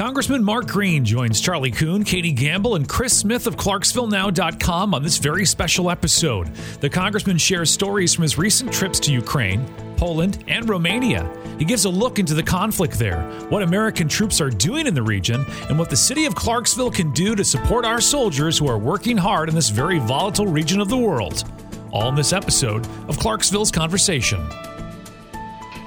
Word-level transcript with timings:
Congressman 0.00 0.42
Mark 0.42 0.66
Green 0.66 1.04
joins 1.04 1.42
Charlie 1.42 1.70
Koon, 1.70 2.04
Katie 2.04 2.32
Gambill, 2.34 2.76
and 2.76 2.88
Chris 2.88 3.14
Smith 3.14 3.46
of 3.46 3.56
ClarksvilleNow.com 3.56 4.94
on 4.94 5.02
this 5.02 5.18
very 5.18 5.44
special 5.44 5.90
episode. 5.90 6.46
The 6.80 6.88
Congressman 6.88 7.36
shares 7.36 7.70
stories 7.70 8.14
from 8.14 8.22
his 8.22 8.38
recent 8.38 8.72
trips 8.72 8.98
to 9.00 9.12
Ukraine, 9.12 9.62
Poland, 9.98 10.42
and 10.48 10.66
Romania. 10.66 11.30
He 11.58 11.66
gives 11.66 11.84
a 11.84 11.90
look 11.90 12.18
into 12.18 12.32
the 12.32 12.42
conflict 12.42 12.98
there, 12.98 13.24
what 13.50 13.62
American 13.62 14.08
troops 14.08 14.40
are 14.40 14.48
doing 14.48 14.86
in 14.86 14.94
the 14.94 15.02
region, 15.02 15.44
and 15.68 15.78
what 15.78 15.90
the 15.90 15.96
city 15.96 16.24
of 16.24 16.34
Clarksville 16.34 16.92
can 16.92 17.12
do 17.12 17.36
to 17.36 17.44
support 17.44 17.84
our 17.84 18.00
soldiers 18.00 18.56
who 18.56 18.68
are 18.68 18.78
working 18.78 19.18
hard 19.18 19.50
in 19.50 19.54
this 19.54 19.68
very 19.68 19.98
volatile 19.98 20.46
region 20.46 20.80
of 20.80 20.88
the 20.88 20.96
world. 20.96 21.44
All 21.92 22.08
in 22.08 22.14
this 22.14 22.32
episode 22.32 22.86
of 23.06 23.18
Clarksville's 23.18 23.70
Conversation. 23.70 24.40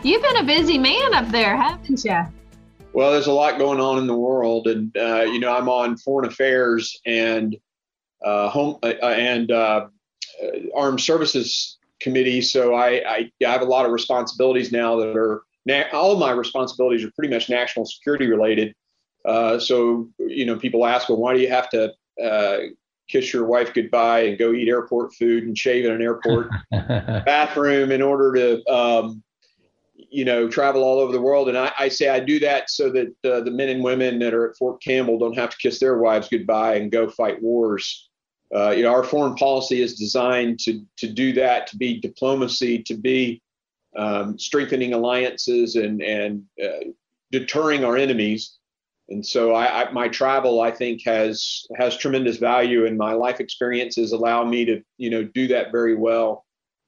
You've 0.03 0.21
been 0.21 0.37
a 0.37 0.43
busy 0.43 0.77
man 0.77 1.15
up 1.15 1.29
there, 1.29 1.57
haven't 1.57 2.05
you? 2.05 2.21
Well, 2.93 3.11
there's 3.11 3.27
a 3.27 3.33
lot 3.33 3.57
going 3.57 3.79
on 3.79 3.97
in 3.97 4.07
the 4.07 4.15
world, 4.15 4.67
and 4.67 4.95
uh, 4.95 5.23
you 5.23 5.39
know 5.39 5.55
I'm 5.55 5.67
on 5.67 5.97
foreign 5.97 6.29
affairs 6.29 6.99
and 7.05 7.55
uh, 8.23 8.49
home 8.49 8.77
uh, 8.83 8.87
and 8.87 9.51
uh, 9.51 9.87
armed 10.75 11.01
services 11.01 11.77
committee, 11.99 12.41
so 12.41 12.75
I, 12.75 13.31
I, 13.41 13.45
have 13.45 13.61
a 13.61 13.65
lot 13.65 13.85
of 13.85 13.91
responsibilities 13.91 14.71
now 14.71 14.97
that 14.97 15.15
are 15.15 15.41
na- 15.65 15.85
all 15.91 16.11
of 16.11 16.19
my 16.19 16.31
responsibilities 16.31 17.03
are 17.03 17.11
pretty 17.11 17.33
much 17.33 17.49
national 17.49 17.85
security 17.85 18.27
related. 18.27 18.75
Uh, 19.25 19.57
so 19.57 20.09
you 20.19 20.45
know 20.45 20.57
people 20.57 20.85
ask, 20.85 21.09
well, 21.09 21.17
why 21.17 21.33
do 21.33 21.39
you 21.39 21.49
have 21.49 21.69
to 21.69 21.93
uh, 22.23 22.57
kiss 23.09 23.33
your 23.33 23.45
wife 23.45 23.73
goodbye 23.73 24.21
and 24.21 24.37
go 24.37 24.53
eat 24.53 24.67
airport 24.67 25.13
food 25.13 25.43
and 25.43 25.57
shave 25.57 25.85
in 25.85 25.91
an 25.91 26.01
airport 26.01 26.49
bathroom 26.71 27.91
in 27.91 28.01
order 28.01 28.33
to 28.33 28.71
um, 28.71 29.23
you 30.13 30.23
know, 30.23 30.47
travel 30.47 30.83
all 30.83 30.99
over 30.99 31.11
the 31.11 31.19
world. 31.19 31.49
And 31.49 31.57
I, 31.57 31.73
I 31.79 31.89
say 31.89 32.07
I 32.07 32.19
do 32.19 32.39
that 32.39 32.69
so 32.69 32.91
that 32.91 33.07
uh, 33.25 33.41
the 33.41 33.49
men 33.49 33.69
and 33.69 33.83
women 33.83 34.19
that 34.19 34.33
are 34.33 34.47
at 34.47 34.57
Fort 34.57 34.81
Campbell 34.81 35.17
don't 35.17 35.35
have 35.35 35.49
to 35.49 35.57
kiss 35.57 35.79
their 35.79 35.97
wives 35.97 36.29
goodbye 36.29 36.75
and 36.75 36.91
go 36.91 37.09
fight 37.09 37.41
wars. 37.41 38.09
Uh, 38.55 38.69
you 38.69 38.83
know, 38.83 38.93
our 38.93 39.03
foreign 39.03 39.33
policy 39.33 39.81
is 39.81 39.95
designed 39.95 40.59
to 40.59 40.85
to 40.97 41.07
do 41.11 41.33
that, 41.33 41.65
to 41.67 41.77
be 41.77 41.99
diplomacy, 41.99 42.83
to 42.83 42.95
be 42.95 43.41
um, 43.95 44.37
strengthening 44.37 44.93
alliances 44.93 45.75
and 45.75 46.03
and 46.03 46.43
uh, 46.63 46.85
deterring 47.31 47.83
our 47.83 47.97
enemies. 47.97 48.59
And 49.09 49.25
so, 49.25 49.53
I, 49.53 49.65
I, 49.81 49.91
my 49.91 50.07
travel, 50.07 50.61
I 50.61 50.69
think, 50.69 51.01
has 51.05 51.65
has 51.75 51.97
tremendous 51.97 52.37
value, 52.37 52.85
and 52.85 52.97
my 52.97 53.13
life 53.13 53.39
experiences 53.39 54.11
allow 54.11 54.43
me 54.43 54.65
to, 54.65 54.83
you 54.97 55.09
know, 55.09 55.23
do 55.23 55.47
that 55.47 55.71
very 55.71 55.95
well. 55.95 56.45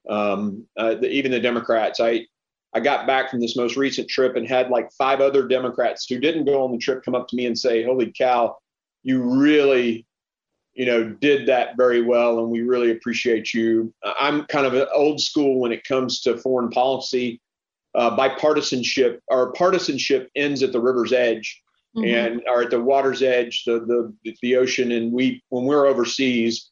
Um, 0.08 0.68
uh, 0.78 0.94
the, 0.94 1.10
even 1.10 1.32
the 1.32 1.40
Democrats, 1.40 2.00
I 2.00 2.28
I 2.76 2.82
got 2.82 3.08
back 3.08 3.32
from 3.32 3.40
this 3.40 3.56
most 3.56 3.78
recent 3.78 4.10
trip 4.10 4.36
and 4.36 4.46
had 4.46 4.70
like 4.70 4.92
five 4.92 5.22
other 5.22 5.48
Democrats 5.48 6.06
who 6.08 6.20
didn't 6.20 6.44
go 6.44 6.62
on 6.62 6.74
the 6.74 6.78
trip 6.78 7.04
come 7.06 7.16
up 7.16 7.30
to 7.30 7.36
me 7.38 7.46
and 7.46 7.58
say, 7.58 7.84
"Holy 7.84 8.12
cow, 8.12 8.58
you 9.02 9.24
really, 9.24 10.06
you 10.74 10.86
know, 10.86 11.06
did 11.06 11.48
that 11.48 11.78
very 11.78 12.02
well, 12.02 12.40
and 12.40 12.50
we 12.50 12.62
really 12.62 12.92
appreciate 12.92 13.54
you." 13.54 13.94
I'm 14.20 14.44
kind 14.48 14.66
of 14.68 14.74
an 14.74 14.88
old 14.94 15.22
school 15.22 15.62
when 15.62 15.72
it 15.72 15.86
comes 15.86 16.20
to 16.22 16.38
foreign 16.38 16.70
policy. 16.70 17.42
Uh, 17.96 18.14
bipartisanship, 18.18 19.20
our 19.32 19.54
partisanship 19.54 20.30
ends 20.36 20.62
at 20.62 20.74
the 20.74 20.82
river's 20.82 21.14
edge, 21.14 21.64
mm-hmm. 21.96 22.14
and 22.14 22.44
or 22.46 22.64
at 22.64 22.72
the 22.72 22.82
water's 22.82 23.24
edge, 23.24 23.64
the 23.66 23.80
the 24.26 24.36
the 24.42 24.58
ocean, 24.58 24.92
and 24.92 25.14
we 25.14 25.42
when 25.48 25.64
we're 25.64 25.86
overseas, 25.86 26.72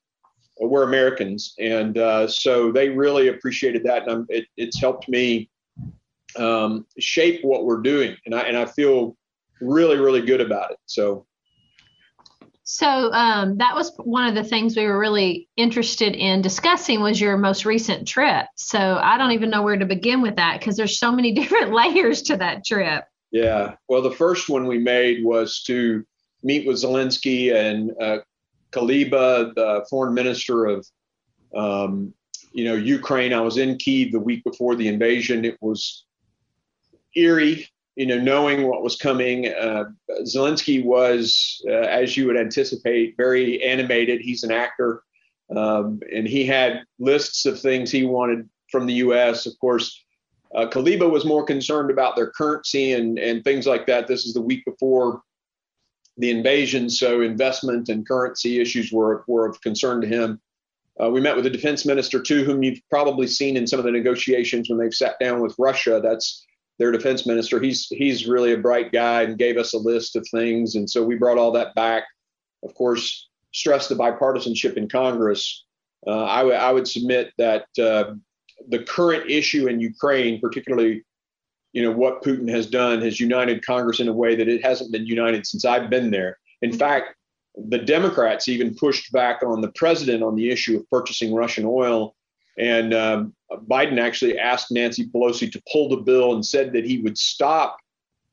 we're 0.60 0.84
Americans, 0.84 1.54
and 1.60 1.98
uh, 1.98 2.28
so 2.28 2.74
they 2.74 2.90
really 2.90 3.30
appreciated 3.30 3.86
that, 3.86 4.06
and 4.10 4.26
it, 4.28 4.48
it's 4.58 4.82
helped 4.82 5.08
me 5.08 5.50
um, 6.38 6.86
shape 7.00 7.44
what 7.44 7.66
we're 7.66 7.82
doing, 7.82 8.18
and 8.26 8.36
I 8.36 8.42
and 8.42 8.58
I 8.58 8.66
feel 8.66 9.16
really 9.62 9.98
really 9.98 10.22
good 10.22 10.42
about 10.42 10.72
it. 10.72 10.78
So. 10.86 11.26
So 12.66 13.12
um, 13.12 13.58
that 13.58 13.76
was 13.76 13.92
one 13.98 14.26
of 14.26 14.36
the 14.36 14.44
things 14.44 14.76
we 14.76 14.86
were 14.86 14.98
really 14.98 15.50
interested 15.58 16.16
in 16.16 16.42
discussing 16.42 17.02
was 17.02 17.20
your 17.20 17.38
most 17.38 17.66
recent 17.66 18.08
trip. 18.08 18.46
So 18.56 18.80
I 18.80 19.18
don't 19.18 19.32
even 19.32 19.50
know 19.50 19.62
where 19.62 19.78
to 19.78 19.86
begin 19.86 20.22
with 20.22 20.38
that 20.38 20.60
because 20.60 20.78
there's 20.78 20.98
so 20.98 21.12
many 21.12 21.34
different 21.36 21.74
layers 21.74 22.22
to 22.24 22.38
that 22.38 22.66
trip. 22.66 23.04
Yeah. 23.32 23.76
Well, 23.90 24.02
the 24.02 24.12
first 24.12 24.48
one 24.48 24.66
we 24.66 24.78
made 24.78 25.26
was 25.26 25.62
to 25.64 26.06
meet 26.44 26.68
with 26.68 26.78
Zelensky 26.78 27.54
and 27.54 27.92
uh, 28.00 28.20
Kuleba, 28.72 29.54
the 29.56 29.86
foreign 29.90 30.14
minister 30.14 30.66
of, 30.66 30.88
um, 31.56 32.14
you 32.52 32.66
know, 32.66 32.76
Ukraine. 32.76 33.34
I 33.34 33.42
was 33.42 33.58
in 33.58 33.78
Kiev 33.78 34.12
the 34.12 34.20
week 34.20 34.44
before 34.44 34.76
the 34.76 34.88
invasion. 34.88 35.46
It 35.46 35.58
was 35.62 36.06
eerie, 37.16 37.68
you 37.96 38.06
know, 38.06 38.20
knowing 38.20 38.68
what 38.68 38.84
was 38.84 38.96
coming. 38.96 39.48
Uh, 39.48 39.86
Zelensky 40.22 40.84
was, 40.84 41.64
uh, 41.68 41.72
as 41.72 42.18
you 42.18 42.26
would 42.28 42.38
anticipate, 42.38 43.16
very 43.18 43.62
animated. 43.64 44.22
He's 44.22 44.44
an 44.44 44.52
actor, 44.52 45.04
um, 45.56 46.00
and 46.14 46.28
he 46.28 46.46
had 46.46 46.84
lists 47.00 47.46
of 47.46 47.60
things 47.60 47.92
he 47.92 48.06
wanted 48.06 48.50
from 48.72 48.88
the 48.88 48.94
U.S. 48.96 49.46
Of 49.46 49.54
course, 49.60 50.04
uh, 50.56 50.68
Kuleba 50.68 51.10
was 51.10 51.26
more 51.26 51.46
concerned 51.46 51.92
about 51.92 52.16
their 52.16 52.32
currency 52.32 52.94
and 52.94 53.20
and 53.20 53.44
things 53.44 53.68
like 53.68 53.86
that. 53.88 54.08
This 54.08 54.26
is 54.26 54.34
the 54.34 54.42
week 54.42 54.66
before 54.66 55.22
the 56.18 56.30
invasion, 56.30 56.90
so 56.90 57.22
investment 57.22 57.90
and 57.90 58.08
currency 58.08 58.60
issues 58.60 58.92
were 58.92 59.24
were 59.28 59.48
of 59.48 59.62
concern 59.62 60.02
to 60.02 60.08
him. 60.08 60.42
Uh, 61.02 61.10
we 61.10 61.20
met 61.20 61.36
with 61.36 61.44
the 61.44 61.50
defense 61.50 61.86
minister 61.86 62.22
too, 62.22 62.44
whom 62.44 62.62
you've 62.62 62.82
probably 62.90 63.26
seen 63.26 63.58
in 63.58 63.66
some 63.66 63.80
of 63.80 63.86
the 63.86 63.92
negotiations 63.92 64.70
when 64.70 64.78
they've 64.78 64.94
sat 64.94 65.16
down 65.20 65.42
with 65.42 65.56
Russia. 65.58 66.00
That's 66.04 66.46
their 66.80 66.92
defense 66.92 67.26
minister. 67.26 67.60
He's 67.60 67.88
he's 67.88 68.28
really 68.28 68.54
a 68.54 68.58
bright 68.58 68.92
guy 68.92 69.24
and 69.24 69.38
gave 69.38 69.58
us 69.58 69.74
a 69.74 69.78
list 69.78 70.16
of 70.16 70.28
things, 70.30 70.76
and 70.76 70.90
so 70.90 71.04
we 71.04 71.16
brought 71.16 71.38
all 71.38 71.52
that 71.52 71.76
back. 71.76 72.04
Of 72.64 72.74
course, 72.76 73.30
stressed 73.52 73.90
the 73.90 73.96
bipartisanship 73.96 74.76
in 74.78 74.90
Congress. 74.90 75.66
Uh, 76.06 76.26
I, 76.26 76.38
w- 76.40 76.56
I 76.56 76.72
would 76.72 76.88
submit 76.88 77.32
that 77.38 77.66
uh, 77.80 78.16
the 78.68 78.84
current 78.84 79.30
issue 79.30 79.68
in 79.68 79.80
Ukraine, 79.80 80.40
particularly, 80.40 81.04
you 81.72 81.84
know, 81.84 81.92
what 81.92 82.24
Putin 82.24 82.50
has 82.50 82.68
done, 82.68 83.02
has 83.02 83.20
united 83.20 83.66
Congress 83.66 84.00
in 84.00 84.08
a 84.08 84.14
way 84.14 84.36
that 84.36 84.48
it 84.50 84.66
hasn't 84.66 84.92
been 84.92 85.06
united 85.06 85.46
since 85.46 85.66
I've 85.66 85.90
been 85.90 86.12
there. 86.12 86.38
In 86.62 86.72
mm-hmm. 86.72 86.80
fact, 86.80 87.16
the 87.56 87.78
Democrats 87.78 88.48
even 88.48 88.76
pushed 88.76 89.12
back 89.12 89.44
on 89.44 89.62
the 89.62 89.72
president 89.76 90.24
on 90.24 90.36
the 90.36 90.50
issue 90.50 90.78
of 90.78 90.90
purchasing 90.90 91.34
Russian 91.34 91.66
oil 91.66 92.16
and 92.58 92.94
um, 92.94 93.34
Biden 93.68 94.00
actually 94.00 94.38
asked 94.38 94.72
Nancy 94.72 95.08
Pelosi 95.08 95.52
to 95.52 95.62
pull 95.72 95.90
the 95.90 95.98
bill 95.98 96.34
and 96.34 96.46
said 96.46 96.74
that 96.74 96.86
he 96.86 97.00
would 97.00 97.18
stop 97.18 97.78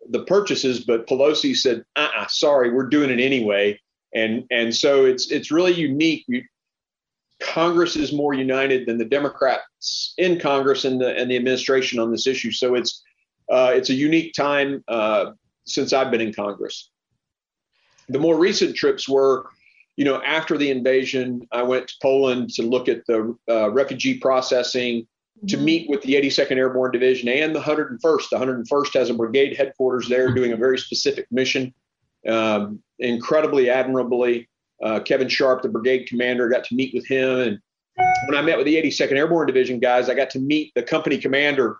the 0.08 0.24
purchases, 0.24 0.80
but 0.84 1.06
Pelosi 1.06 1.54
said, 1.54 1.84
uh-uh, 1.96 2.26
sorry, 2.28 2.72
we're 2.72 2.88
doing 2.88 3.10
it 3.10 3.20
anyway. 3.20 3.78
And 4.14 4.44
and 4.50 4.74
so 4.74 5.04
it's 5.04 5.30
it's 5.30 5.52
really 5.52 5.74
unique. 5.74 6.26
Congress 7.40 7.96
is 7.96 8.12
more 8.12 8.34
united 8.34 8.86
than 8.86 8.98
the 8.98 9.04
Democrats 9.04 10.14
in 10.18 10.40
Congress 10.40 10.84
and 10.84 11.00
the 11.00 11.16
and 11.16 11.30
the 11.30 11.36
administration 11.36 12.00
on 12.00 12.10
this 12.10 12.26
issue. 12.26 12.50
So 12.50 12.74
it's 12.74 13.02
uh, 13.48 13.72
it's 13.74 13.90
a 13.90 13.94
unique 13.94 14.32
time 14.34 14.82
uh, 14.88 15.32
since 15.64 15.92
I've 15.92 16.10
been 16.10 16.20
in 16.20 16.32
Congress. 16.32 16.90
The 18.08 18.18
more 18.18 18.36
recent 18.36 18.74
trips 18.74 19.08
were 19.08 19.46
you 20.00 20.06
know, 20.06 20.22
after 20.22 20.56
the 20.56 20.70
invasion, 20.70 21.46
I 21.52 21.62
went 21.62 21.88
to 21.88 21.94
Poland 22.00 22.48
to 22.54 22.62
look 22.62 22.88
at 22.88 23.04
the 23.06 23.36
uh, 23.50 23.70
refugee 23.70 24.18
processing, 24.18 25.06
to 25.48 25.56
mm-hmm. 25.56 25.64
meet 25.64 25.90
with 25.90 26.02
the 26.02 26.14
82nd 26.14 26.56
Airborne 26.56 26.92
Division 26.92 27.28
and 27.28 27.54
the 27.54 27.60
101st. 27.60 28.28
The 28.30 28.36
101st 28.36 28.94
has 28.94 29.10
a 29.10 29.14
brigade 29.14 29.56
headquarters 29.56 30.08
there 30.08 30.34
doing 30.34 30.52
a 30.52 30.56
very 30.56 30.78
specific 30.78 31.26
mission, 31.30 31.72
um, 32.28 32.82
incredibly 32.98 33.70
admirably. 33.70 34.48
Uh, 34.82 35.00
Kevin 35.00 35.28
Sharp, 35.28 35.62
the 35.62 35.68
brigade 35.68 36.06
commander, 36.06 36.48
got 36.48 36.64
to 36.64 36.74
meet 36.74 36.94
with 36.94 37.06
him. 37.06 37.38
And 37.38 37.58
when 38.26 38.38
I 38.38 38.42
met 38.42 38.56
with 38.56 38.66
the 38.66 38.76
82nd 38.76 39.12
Airborne 39.12 39.46
Division 39.46 39.78
guys, 39.78 40.08
I 40.08 40.14
got 40.14 40.30
to 40.30 40.38
meet 40.38 40.72
the 40.74 40.82
company 40.82 41.18
commander 41.18 41.78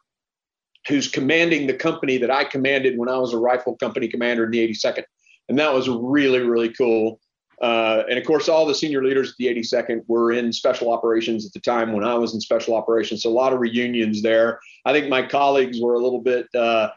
who's 0.89 1.09
commanding 1.09 1.67
the 1.67 1.75
company 1.75 2.17
that 2.19 2.31
I 2.31 2.45
commanded 2.45 2.99
when 2.99 3.09
I 3.09 3.19
was 3.19 3.33
a 3.33 3.39
rifle 3.39 3.77
company 3.77 4.09
commander 4.09 4.45
in 4.45 4.51
the 4.51 4.69
82nd. 4.69 5.05
And 5.49 5.59
that 5.59 5.73
was 5.75 5.89
really, 5.89 6.41
really 6.41 6.73
cool. 6.73 7.21
Uh, 7.61 8.05
and 8.09 8.19
of 8.19 8.25
course, 8.25 8.49
all 8.49 8.65
the 8.65 8.75
senior 8.75 9.05
leaders 9.05 9.31
at 9.31 9.35
the 9.39 9.47
82nd 9.47 10.03
were 10.07 10.33
in 10.33 10.53
special 10.53 10.93
operations 10.93 11.45
at 11.45 11.53
the 11.53 11.61
time 11.61 11.93
when 11.93 12.05
I 12.05 12.15
was 12.15 12.33
in 12.35 12.41
special 12.41 12.75
operations. 12.75 13.23
So 13.23 13.31
a 13.31 13.33
lot 13.33 13.53
of 13.53 13.61
reunions 13.61 14.23
there. 14.23 14.61
I 14.87 14.93
think 14.93 15.09
my 15.09 15.27
colleagues 15.27 15.81
were 15.81 15.95
a 15.95 15.99
little 15.99 16.23
bit 16.23 16.47
uh, 16.55 16.91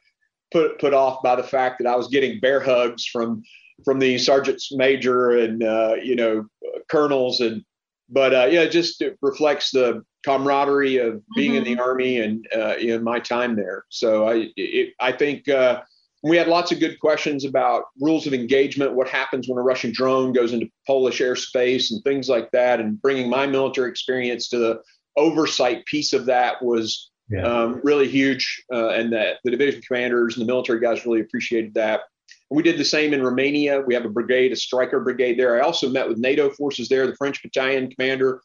put 0.51 0.80
put 0.80 0.94
off 0.94 1.21
by 1.21 1.36
the 1.36 1.44
fact 1.44 1.80
that 1.80 1.89
I 1.89 1.95
was 1.95 2.07
getting 2.07 2.39
bear 2.39 2.62
hugs 2.62 3.06
from 3.06 3.44
from 3.83 4.00
the 4.00 4.18
sergeants 4.18 4.71
major 4.71 5.31
and 5.31 5.63
uh, 5.63 5.95
you 6.01 6.15
know 6.15 6.45
colonels 6.89 7.42
and 7.42 7.63
but 8.10 8.33
uh, 8.33 8.48
yeah, 8.50 8.62
it 8.62 8.71
just 8.71 9.01
it 9.01 9.18
reflects 9.21 9.71
the 9.71 10.04
camaraderie 10.24 10.98
of 10.98 11.21
being 11.36 11.54
mm-hmm. 11.54 11.65
in 11.65 11.77
the 11.77 11.81
army 11.81 12.19
and 12.19 12.48
uh, 12.56 12.75
in 12.75 13.04
my 13.04 13.19
time 13.19 13.56
there. 13.56 13.86
So 13.89 14.27
I 14.27 14.50
it, 14.56 14.94
I 15.00 15.12
think 15.12 15.50
uh, 15.50 15.81
we 16.24 16.38
had 16.38 16.48
lots 16.48 16.72
of 16.72 16.80
good 16.80 17.00
questions 17.00 17.44
about 17.44 17.84
rules 18.00 18.25
of 18.25 18.34
engagement, 18.34 18.94
what 18.94 19.10
happens 19.10 19.50
when 19.50 19.58
a 19.58 19.62
Russian 19.62 19.92
drone 19.92 20.31
goes 20.31 20.54
into 20.54 20.70
Polish 20.88 21.20
airspace, 21.20 21.92
and 21.92 22.02
things 22.04 22.30
like 22.30 22.50
that. 22.52 22.80
And 22.80 23.00
bringing 23.02 23.30
my 23.30 23.46
military 23.46 23.90
experience 23.90 24.48
to 24.50 24.58
the 24.58 24.81
oversight 25.18 25.86
piece 25.86 26.14
of 26.14 26.25
that 26.25 26.64
was 26.64 27.12
yeah. 27.30 27.44
um, 27.44 27.81
really 27.84 28.08
huge, 28.08 28.64
uh, 28.72 28.90
and 28.90 29.12
that 29.12 29.40
the 29.44 29.52
division 29.52 29.81
commanders 29.81 30.38
and 30.38 30.42
the 30.42 30.52
military 30.52 30.80
guys 30.80 31.06
really 31.06 31.20
appreciated 31.20 31.74
that. 31.74 32.02
We 32.50 32.64
did 32.64 32.78
the 32.78 32.86
same 32.86 33.14
in 33.14 33.22
Romania. 33.22 33.81
We 33.81 33.94
have 33.94 34.06
a 34.06 34.10
brigade, 34.10 34.54
a 34.54 34.56
Stryker 34.56 35.02
brigade 35.02 35.38
there. 35.38 35.58
I 35.58 35.66
also 35.66 35.90
met 35.90 36.08
with 36.08 36.20
NATO 36.20 36.50
forces 36.52 36.88
there, 36.88 37.06
the 37.06 37.16
French 37.16 37.44
battalion 37.44 37.92
commander. 37.92 38.42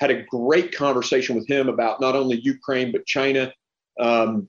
Had 0.00 0.10
a 0.10 0.22
great 0.24 0.74
conversation 0.74 1.34
with 1.34 1.48
him 1.48 1.68
about 1.68 2.00
not 2.00 2.14
only 2.14 2.40
Ukraine 2.42 2.92
but 2.92 3.06
China, 3.06 3.52
um, 4.00 4.48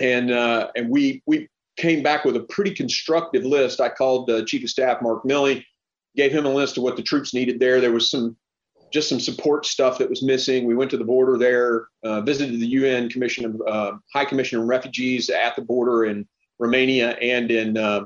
and 0.00 0.30
uh, 0.30 0.68
and 0.74 0.90
we 0.90 1.22
we 1.26 1.48
came 1.76 2.02
back 2.02 2.24
with 2.24 2.36
a 2.36 2.40
pretty 2.40 2.74
constructive 2.74 3.44
list. 3.44 3.80
I 3.80 3.88
called 3.88 4.30
uh, 4.30 4.44
Chief 4.44 4.62
of 4.64 4.70
Staff 4.70 5.02
Mark 5.02 5.24
Milley, 5.24 5.64
gave 6.16 6.32
him 6.32 6.46
a 6.46 6.52
list 6.52 6.76
of 6.76 6.82
what 6.82 6.96
the 6.96 7.02
troops 7.02 7.34
needed 7.34 7.60
there. 7.60 7.80
There 7.80 7.92
was 7.92 8.10
some 8.10 8.36
just 8.92 9.08
some 9.08 9.20
support 9.20 9.64
stuff 9.64 9.98
that 9.98 10.10
was 10.10 10.22
missing. 10.22 10.66
We 10.66 10.74
went 10.74 10.90
to 10.90 10.98
the 10.98 11.04
border 11.04 11.38
there, 11.38 11.86
uh, 12.04 12.20
visited 12.20 12.60
the 12.60 12.66
UN 12.66 13.08
Commission 13.08 13.46
of 13.46 13.62
uh, 13.66 13.96
High 14.12 14.26
Commission 14.26 14.60
on 14.60 14.66
Refugees 14.66 15.30
at 15.30 15.56
the 15.56 15.62
border 15.62 16.04
in 16.04 16.28
Romania 16.58 17.12
and 17.12 17.50
in 17.50 17.78
uh, 17.78 18.04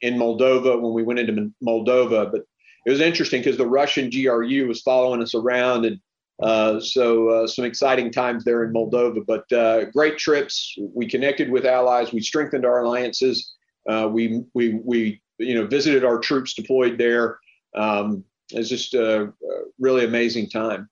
in 0.00 0.16
Moldova 0.16 0.80
when 0.80 0.92
we 0.92 1.02
went 1.02 1.20
into 1.20 1.52
Moldova. 1.64 2.30
But 2.30 2.42
it 2.86 2.90
was 2.90 3.00
interesting 3.00 3.40
because 3.40 3.56
the 3.56 3.66
Russian 3.66 4.10
GRU 4.10 4.66
was 4.66 4.82
following 4.82 5.22
us 5.22 5.34
around, 5.34 5.84
and 5.84 6.00
uh, 6.42 6.80
so 6.80 7.28
uh, 7.28 7.46
some 7.46 7.64
exciting 7.64 8.10
times 8.10 8.44
there 8.44 8.64
in 8.64 8.72
Moldova. 8.72 9.24
But 9.26 9.50
uh, 9.52 9.86
great 9.86 10.18
trips. 10.18 10.74
We 10.78 11.08
connected 11.08 11.50
with 11.50 11.64
allies. 11.66 12.12
We 12.12 12.20
strengthened 12.20 12.64
our 12.64 12.82
alliances. 12.82 13.54
we 13.86 14.42
we 14.54 14.80
we 14.84 15.22
you 15.38 15.54
know 15.54 15.66
visited 15.66 16.04
our 16.04 16.18
troops 16.18 16.54
deployed 16.54 16.98
there. 16.98 17.38
Um, 17.74 18.24
it's 18.52 18.68
just 18.68 18.94
a, 18.94 19.22
a 19.22 19.32
really 19.78 20.04
amazing 20.04 20.50
time. 20.50 20.88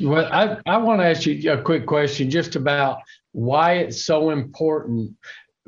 Well, 0.00 0.28
I, 0.32 0.58
I 0.66 0.78
want 0.78 1.00
to 1.00 1.06
ask 1.06 1.26
you 1.26 1.52
a 1.52 1.60
quick 1.60 1.86
question 1.86 2.30
just 2.30 2.56
about 2.56 2.98
why 3.32 3.74
it's 3.74 4.04
so 4.04 4.30
important 4.30 5.12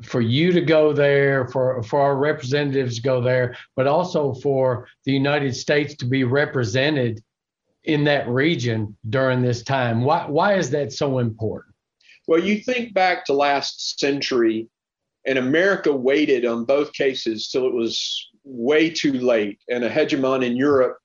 for 0.03 0.21
you 0.21 0.51
to 0.51 0.61
go 0.61 0.93
there, 0.93 1.47
for, 1.47 1.81
for 1.83 2.01
our 2.01 2.17
representatives 2.17 2.97
to 2.97 3.01
go 3.01 3.21
there, 3.21 3.55
but 3.75 3.87
also 3.87 4.33
for 4.35 4.87
the 5.05 5.11
United 5.11 5.55
States 5.55 5.95
to 5.95 6.05
be 6.05 6.23
represented 6.23 7.23
in 7.85 8.03
that 8.05 8.27
region 8.27 8.97
during 9.09 9.41
this 9.41 9.63
time. 9.63 10.01
Why, 10.01 10.25
why 10.27 10.55
is 10.55 10.69
that 10.71 10.91
so 10.91 11.19
important? 11.19 11.75
Well, 12.27 12.43
you 12.43 12.59
think 12.59 12.93
back 12.93 13.25
to 13.25 13.33
last 13.33 13.99
century, 13.99 14.67
and 15.25 15.37
America 15.37 15.91
waited 15.91 16.45
on 16.45 16.65
both 16.65 16.93
cases 16.93 17.49
till 17.49 17.67
it 17.67 17.73
was 17.73 18.29
way 18.43 18.89
too 18.89 19.13
late, 19.13 19.59
and 19.69 19.83
a 19.83 19.89
hegemon 19.89 20.45
in 20.45 20.55
Europe 20.55 20.97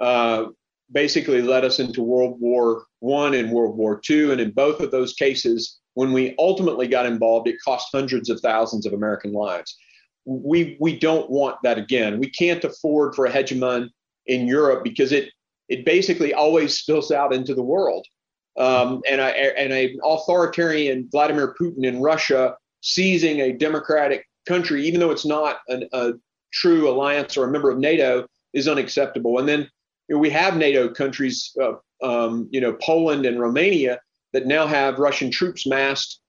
uh, 0.00 0.46
basically 0.92 1.42
led 1.42 1.64
us 1.64 1.78
into 1.78 2.02
World 2.02 2.40
War 2.40 2.84
One 3.00 3.34
and 3.34 3.50
World 3.50 3.76
War 3.76 4.00
Two, 4.02 4.32
and 4.32 4.40
in 4.40 4.50
both 4.52 4.80
of 4.80 4.90
those 4.90 5.14
cases, 5.14 5.78
when 5.94 6.12
we 6.12 6.34
ultimately 6.38 6.86
got 6.88 7.06
involved, 7.06 7.48
it 7.48 7.56
cost 7.64 7.88
hundreds 7.92 8.28
of 8.30 8.40
thousands 8.40 8.86
of 8.86 8.92
American 8.92 9.32
lives. 9.32 9.76
We 10.24 10.76
we 10.80 10.98
don't 10.98 11.30
want 11.30 11.56
that 11.62 11.78
again. 11.78 12.18
We 12.18 12.30
can't 12.30 12.64
afford 12.64 13.14
for 13.14 13.26
a 13.26 13.32
hegemon 13.32 13.90
in 14.26 14.46
Europe 14.46 14.84
because 14.84 15.12
it 15.12 15.30
it 15.68 15.84
basically 15.84 16.32
always 16.32 16.78
spills 16.78 17.10
out 17.10 17.32
into 17.32 17.54
the 17.54 17.62
world. 17.62 18.06
Um, 18.58 19.02
and 19.08 19.20
and 19.20 19.72
an 19.72 19.98
authoritarian 20.02 21.08
Vladimir 21.12 21.54
Putin 21.60 21.84
in 21.84 22.00
Russia 22.00 22.56
seizing 22.80 23.40
a 23.40 23.52
democratic 23.52 24.24
country, 24.46 24.86
even 24.86 25.00
though 25.00 25.10
it's 25.10 25.26
not 25.26 25.58
an, 25.68 25.88
a 25.92 26.12
true 26.52 26.88
alliance 26.88 27.36
or 27.36 27.44
a 27.44 27.50
member 27.50 27.70
of 27.70 27.78
NATO, 27.78 28.26
is 28.54 28.68
unacceptable. 28.68 29.38
And 29.38 29.48
then 29.48 29.68
you 30.08 30.14
know, 30.14 30.18
we 30.18 30.30
have 30.30 30.56
NATO 30.56 30.88
countries, 30.88 31.54
uh, 31.60 31.74
um, 32.02 32.48
you 32.50 32.60
know, 32.60 32.72
Poland 32.80 33.26
and 33.26 33.40
Romania 33.40 34.00
that 34.32 34.46
now 34.46 34.66
have 34.66 34.98
Russian 34.98 35.30
troops 35.30 35.66
massed, 35.66 36.20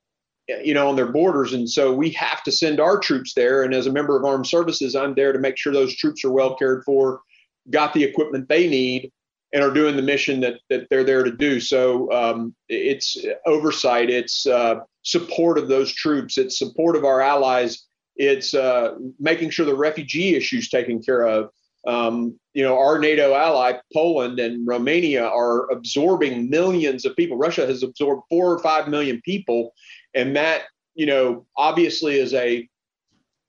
you 0.64 0.74
know, 0.74 0.90
on 0.90 0.96
their 0.96 1.12
borders, 1.12 1.54
and 1.54 1.70
so 1.70 1.94
we 1.94 2.10
have 2.12 2.44
to 2.44 2.52
send 2.52 2.80
our 2.80 2.98
troops 3.00 3.34
there. 3.36 3.64
And 3.64 3.74
as 3.74 3.88
a 3.88 3.92
member 3.92 4.18
of 4.18 4.26
armed 4.26 4.48
services, 4.48 4.96
I'm 4.96 5.14
there 5.14 5.32
to 5.32 5.40
make 5.40 5.58
sure 5.58 5.72
those 5.72 5.96
troops 5.96 6.26
are 6.26 6.32
well 6.32 6.56
cared 6.56 6.84
for, 6.84 7.22
got 7.70 7.94
the 7.94 8.04
equipment 8.04 8.50
they 8.50 8.68
need, 8.68 9.12
and 9.54 9.64
are 9.64 9.74
doing 9.74 9.96
the 9.96 10.02
mission 10.02 10.40
that 10.42 10.60
that 10.70 10.88
they're 10.90 11.04
there 11.04 11.24
to 11.24 11.32
do. 11.32 11.60
So 11.60 12.12
um, 12.12 12.56
it's 12.70 13.18
oversight, 13.46 14.10
it's 14.10 14.46
uh, 14.46 14.76
support 15.04 15.58
of 15.58 15.68
those 15.68 15.94
troops, 15.94 16.38
it's 16.38 16.60
support 16.60 16.96
of 16.96 17.06
our 17.06 17.22
allies, 17.22 17.86
it's 18.16 18.54
uh, 18.54 18.96
making 19.20 19.52
sure 19.52 19.66
the 19.66 19.76
refugee 19.76 20.36
issue 20.36 20.58
is 20.58 20.70
taken 20.70 21.02
care 21.02 21.26
of. 21.26 21.50
Um, 21.86 22.38
you 22.54 22.64
know, 22.64 22.78
our 22.78 23.00
NATO 23.00 23.34
ally, 23.34 23.74
Poland 23.94 24.40
and 24.40 24.68
Romania, 24.68 25.26
are 25.26 25.72
absorbing 25.72 26.50
millions 26.50 27.06
of 27.06 27.16
people. 27.16 27.38
Russia 27.38 27.66
has 27.66 27.84
absorbed 27.84 28.24
four 28.30 28.52
or 28.52 28.60
five 28.60 28.90
million 28.90 29.22
people, 29.24 29.74
and 30.14 30.36
that, 30.36 30.64
you 30.96 31.06
know, 31.06 31.46
obviously 31.56 32.20
is 32.20 32.34
a 32.34 32.68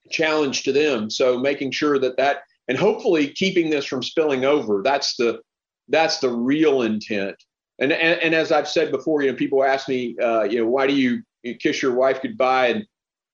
challenge 0.09 0.63
to 0.63 0.71
them. 0.71 1.09
So 1.09 1.37
making 1.37 1.71
sure 1.71 1.99
that 1.99 2.15
that, 2.15 2.43
and 2.69 2.77
hopefully 2.77 3.27
keeping 3.27 3.69
this 3.69 3.85
from 3.85 4.01
spilling 4.01 4.45
over. 4.45 4.81
That's 4.83 5.17
the 5.17 5.41
that's 5.89 6.19
the 6.19 6.29
real 6.29 6.83
intent. 6.83 7.35
And 7.79 7.91
and, 7.91 8.21
and 8.21 8.35
as 8.35 8.51
I've 8.51 8.67
said 8.67 8.91
before, 8.91 9.21
you 9.21 9.31
know, 9.31 9.37
people 9.37 9.63
ask 9.63 9.87
me, 9.87 10.15
uh, 10.21 10.43
you 10.43 10.59
know, 10.59 10.69
why 10.69 10.87
do 10.87 10.93
you, 10.93 11.21
you 11.43 11.55
kiss 11.55 11.81
your 11.81 11.93
wife 11.93 12.21
goodbye 12.21 12.67
and 12.67 12.85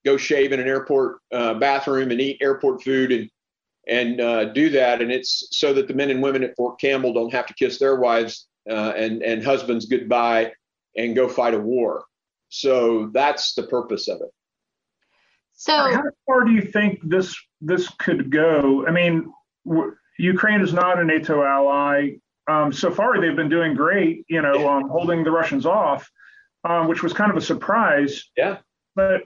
go 0.06 0.18
shave 0.18 0.52
in 0.52 0.60
an 0.60 0.68
airport 0.68 1.18
uh, 1.32 1.56
bathroom 1.56 2.12
and 2.12 2.22
eat 2.22 2.38
airport 2.42 2.84
food 2.84 3.12
and 3.12 3.30
and 3.88 4.20
uh, 4.20 4.46
do 4.46 4.70
that. 4.70 5.02
And 5.02 5.12
it's 5.12 5.48
so 5.52 5.74
that 5.74 5.88
the 5.88 5.94
men 5.94 6.10
and 6.10 6.22
women 6.22 6.44
at 6.44 6.56
Fort 6.56 6.80
Campbell 6.80 7.14
don't 7.14 7.34
have 7.34 7.46
to 7.48 7.54
kiss 7.54 7.78
their 7.78 7.98
wives 7.98 8.48
uh, 8.70 8.94
and 8.96 9.22
and 9.22 9.44
husbands 9.44 9.86
goodbye 9.86 10.54
and 10.96 11.16
go 11.16 11.28
fight 11.28 11.54
a 11.54 11.60
war. 11.60 12.06
So 12.50 13.10
that's 13.14 13.54
the 13.54 13.64
purpose 13.64 14.08
of 14.08 14.22
it. 14.22 14.30
So 15.54 15.74
how 15.74 16.04
far 16.26 16.44
do 16.44 16.52
you 16.52 16.62
think 16.62 17.00
this 17.04 17.36
this 17.62 17.90
could 18.00 18.30
go? 18.30 18.86
I 18.88 18.92
mean, 18.92 19.32
w- 19.66 19.96
Ukraine 20.20 20.62
is 20.62 20.74
not 20.74 21.00
a 21.00 21.06
NATO 21.06 21.44
ally. 21.44 22.18
Um, 22.48 22.72
so 22.72 22.92
far, 22.92 23.20
they've 23.20 23.36
been 23.36 23.50
doing 23.50 23.74
great, 23.74 24.26
you 24.28 24.42
know, 24.42 24.68
um, 24.70 24.90
holding 24.90 25.24
the 25.24 25.32
Russians 25.32 25.66
off, 25.66 26.10
um, 26.64 26.88
which 26.88 27.02
was 27.02 27.14
kind 27.14 27.32
of 27.32 27.38
a 27.38 27.42
surprise. 27.42 28.24
Yeah. 28.38 28.58
But 28.96 29.22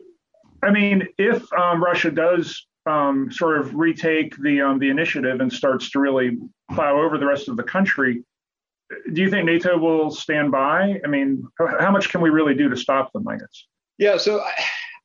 I 0.63 0.71
mean, 0.71 1.07
if 1.17 1.51
um, 1.53 1.83
Russia 1.83 2.11
does 2.11 2.65
um, 2.85 3.31
sort 3.31 3.59
of 3.59 3.75
retake 3.75 4.35
the 4.37 4.61
um, 4.61 4.79
the 4.79 4.89
initiative 4.89 5.41
and 5.41 5.51
starts 5.51 5.91
to 5.91 5.99
really 5.99 6.37
plow 6.71 6.97
over 6.97 7.17
the 7.17 7.25
rest 7.25 7.49
of 7.49 7.57
the 7.57 7.63
country, 7.63 8.23
do 9.13 9.21
you 9.21 9.29
think 9.29 9.45
NATO 9.45 9.77
will 9.77 10.11
stand 10.11 10.51
by? 10.51 10.99
I 11.03 11.07
mean, 11.07 11.43
how, 11.57 11.79
how 11.79 11.91
much 11.91 12.09
can 12.09 12.21
we 12.21 12.29
really 12.29 12.55
do 12.55 12.69
to 12.69 12.77
stop 12.77 13.11
them? 13.13 13.27
I 13.27 13.37
guess. 13.37 13.65
Yeah. 13.97 14.17
So. 14.17 14.39
I, 14.39 14.51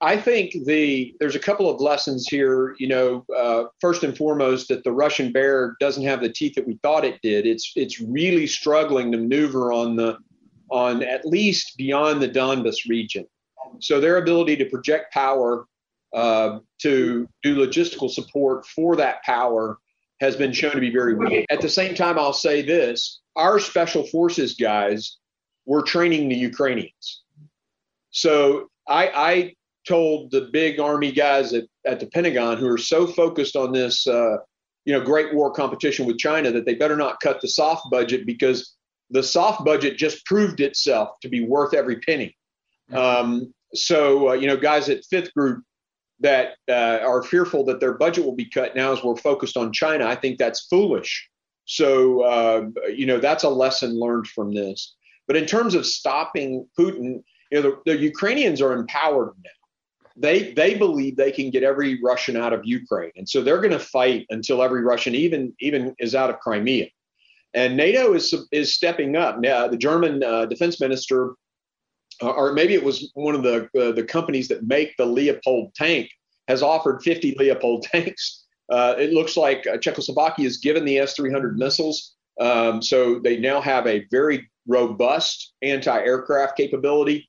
I 0.04 0.18
think 0.18 0.52
the 0.66 1.14
there's 1.18 1.34
a 1.34 1.40
couple 1.40 1.70
of 1.70 1.80
lessons 1.80 2.28
here. 2.28 2.76
You 2.78 2.88
know, 2.88 3.24
uh, 3.34 3.64
first 3.80 4.04
and 4.04 4.14
foremost, 4.14 4.68
that 4.68 4.84
the 4.84 4.92
Russian 4.92 5.32
bear 5.32 5.76
doesn't 5.80 6.04
have 6.04 6.20
the 6.20 6.28
teeth 6.28 6.54
that 6.56 6.66
we 6.66 6.78
thought 6.82 7.06
it 7.06 7.18
did. 7.22 7.46
It's 7.46 7.72
it's 7.74 8.00
really 8.00 8.46
struggling 8.46 9.10
to 9.12 9.18
maneuver 9.18 9.72
on 9.72 9.96
the 9.96 10.18
on 10.70 11.02
at 11.02 11.24
least 11.24 11.78
beyond 11.78 12.20
the 12.20 12.28
Donbas 12.28 12.86
region. 12.86 13.26
So 13.80 13.98
their 13.98 14.18
ability 14.18 14.56
to 14.56 14.66
project 14.66 15.12
power 15.14 15.66
uh, 16.14 16.58
to 16.82 17.26
do 17.42 17.56
logistical 17.56 18.10
support 18.10 18.66
for 18.66 18.96
that 18.96 19.22
power 19.22 19.78
has 20.20 20.36
been 20.36 20.52
shown 20.52 20.72
to 20.72 20.80
be 20.80 20.90
very 20.90 21.14
weak. 21.14 21.46
At 21.50 21.62
the 21.62 21.68
same 21.68 21.94
time, 21.94 22.18
I'll 22.18 22.34
say 22.34 22.60
this 22.60 23.20
our 23.36 23.58
special 23.58 24.06
forces 24.06 24.54
guys 24.54 25.16
were 25.64 25.82
training 25.82 26.28
the 26.28 26.36
Ukrainians. 26.36 27.22
So 28.10 28.68
I, 28.86 29.08
I 29.08 29.54
told 29.86 30.30
the 30.30 30.48
big 30.52 30.80
army 30.80 31.12
guys 31.12 31.52
at, 31.52 31.64
at 31.86 32.00
the 32.00 32.06
Pentagon 32.06 32.58
who 32.58 32.68
are 32.68 32.78
so 32.78 33.06
focused 33.06 33.56
on 33.56 33.72
this, 33.72 34.06
uh, 34.06 34.36
you 34.84 34.92
know, 34.92 35.00
great 35.00 35.34
war 35.34 35.50
competition 35.50 36.06
with 36.06 36.18
China 36.18 36.50
that 36.50 36.64
they 36.66 36.74
better 36.74 36.96
not 36.96 37.20
cut 37.20 37.40
the 37.40 37.48
SOF 37.48 37.80
budget 37.90 38.26
because 38.26 38.74
the 39.10 39.22
SOF 39.22 39.64
budget 39.64 39.96
just 39.96 40.24
proved 40.24 40.60
itself 40.60 41.10
to 41.22 41.28
be 41.28 41.44
worth 41.44 41.74
every 41.74 42.00
penny. 42.00 42.36
Um, 42.92 43.52
so, 43.74 44.30
uh, 44.30 44.32
you 44.34 44.46
know, 44.46 44.56
guys 44.56 44.88
at 44.88 45.04
Fifth 45.04 45.32
Group 45.34 45.64
that 46.20 46.54
uh, 46.68 47.00
are 47.02 47.22
fearful 47.22 47.64
that 47.64 47.80
their 47.80 47.94
budget 47.94 48.24
will 48.24 48.34
be 48.34 48.48
cut 48.48 48.76
now 48.76 48.92
as 48.92 49.02
we're 49.02 49.16
focused 49.16 49.56
on 49.56 49.72
China, 49.72 50.06
I 50.06 50.14
think 50.14 50.38
that's 50.38 50.66
foolish. 50.66 51.28
So, 51.66 52.22
uh, 52.22 52.68
you 52.94 53.06
know, 53.06 53.18
that's 53.18 53.44
a 53.44 53.48
lesson 53.48 53.98
learned 53.98 54.26
from 54.28 54.54
this. 54.54 54.94
But 55.26 55.36
in 55.36 55.46
terms 55.46 55.74
of 55.74 55.86
stopping 55.86 56.68
Putin, 56.78 57.22
you 57.50 57.62
know, 57.62 57.62
the, 57.62 57.78
the 57.86 57.96
Ukrainians 57.96 58.60
are 58.60 58.72
empowered 58.72 59.32
now. 59.42 59.50
They 60.16 60.52
they 60.52 60.74
believe 60.74 61.16
they 61.16 61.32
can 61.32 61.50
get 61.50 61.62
every 61.62 62.00
Russian 62.02 62.36
out 62.36 62.52
of 62.52 62.64
Ukraine, 62.64 63.12
and 63.16 63.28
so 63.28 63.42
they're 63.42 63.60
going 63.60 63.72
to 63.72 63.78
fight 63.78 64.26
until 64.30 64.62
every 64.62 64.82
Russian 64.82 65.14
even 65.14 65.52
even 65.60 65.94
is 65.98 66.14
out 66.14 66.30
of 66.30 66.38
Crimea. 66.38 66.88
And 67.52 67.76
NATO 67.76 68.14
is 68.14 68.34
is 68.52 68.74
stepping 68.74 69.16
up. 69.16 69.40
Now, 69.40 69.66
the 69.66 69.76
German 69.76 70.22
uh, 70.22 70.46
defense 70.46 70.80
minister 70.80 71.34
uh, 72.22 72.30
or 72.30 72.52
maybe 72.52 72.74
it 72.74 72.84
was 72.84 73.10
one 73.14 73.34
of 73.34 73.42
the 73.42 73.68
uh, 73.78 73.92
the 73.92 74.04
companies 74.04 74.48
that 74.48 74.66
make 74.66 74.96
the 74.96 75.06
Leopold 75.06 75.74
tank 75.74 76.08
has 76.48 76.62
offered 76.62 77.02
50 77.02 77.36
Leopold 77.38 77.82
tanks. 77.92 78.44
Uh, 78.70 78.94
it 78.98 79.12
looks 79.12 79.36
like 79.36 79.66
uh, 79.66 79.76
Czechoslovakia 79.76 80.46
is 80.46 80.58
given 80.58 80.84
the 80.84 80.98
S-300 80.98 81.56
missiles, 81.56 82.14
um, 82.40 82.80
so 82.80 83.18
they 83.18 83.38
now 83.38 83.60
have 83.60 83.86
a 83.86 84.06
very 84.10 84.48
robust 84.66 85.52
anti-aircraft 85.62 86.56
capability. 86.56 87.28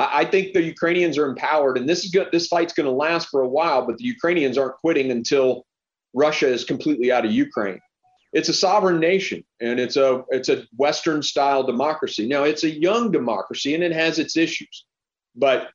I, 0.00 0.24
think 0.24 0.54
the 0.54 0.62
Ukrainians 0.62 1.18
are 1.18 1.28
empowered, 1.28 1.76
and 1.76 1.88
this 1.88 2.04
is 2.04 2.10
good. 2.10 2.28
This 2.32 2.46
fight's 2.46 2.72
going 2.72 2.86
to 2.86 2.92
last 2.92 3.28
for 3.28 3.42
a 3.42 3.48
while, 3.48 3.86
but 3.86 3.98
the 3.98 4.04
Ukrainians 4.04 4.56
aren't 4.56 4.76
quitting 4.76 5.10
until 5.10 5.66
Russia 6.14 6.48
is 6.48 6.64
completely 6.64 7.12
out 7.12 7.24
of 7.24 7.32
Ukraine. 7.32 7.80
It's 8.32 8.48
a 8.48 8.54
sovereign 8.54 9.00
nation, 9.00 9.44
and 9.60 9.78
it's 9.78 9.96
a 9.96 10.24
it's 10.30 10.48
a 10.48 10.64
Western 10.76 11.22
style 11.22 11.64
democracy. 11.64 12.26
Now 12.26 12.44
it's 12.44 12.64
a 12.64 12.70
young 12.70 13.10
democracy, 13.10 13.74
and 13.74 13.82
it 13.82 13.92
has 13.92 14.18
its 14.18 14.36
issues, 14.36 14.86
but 15.34 15.70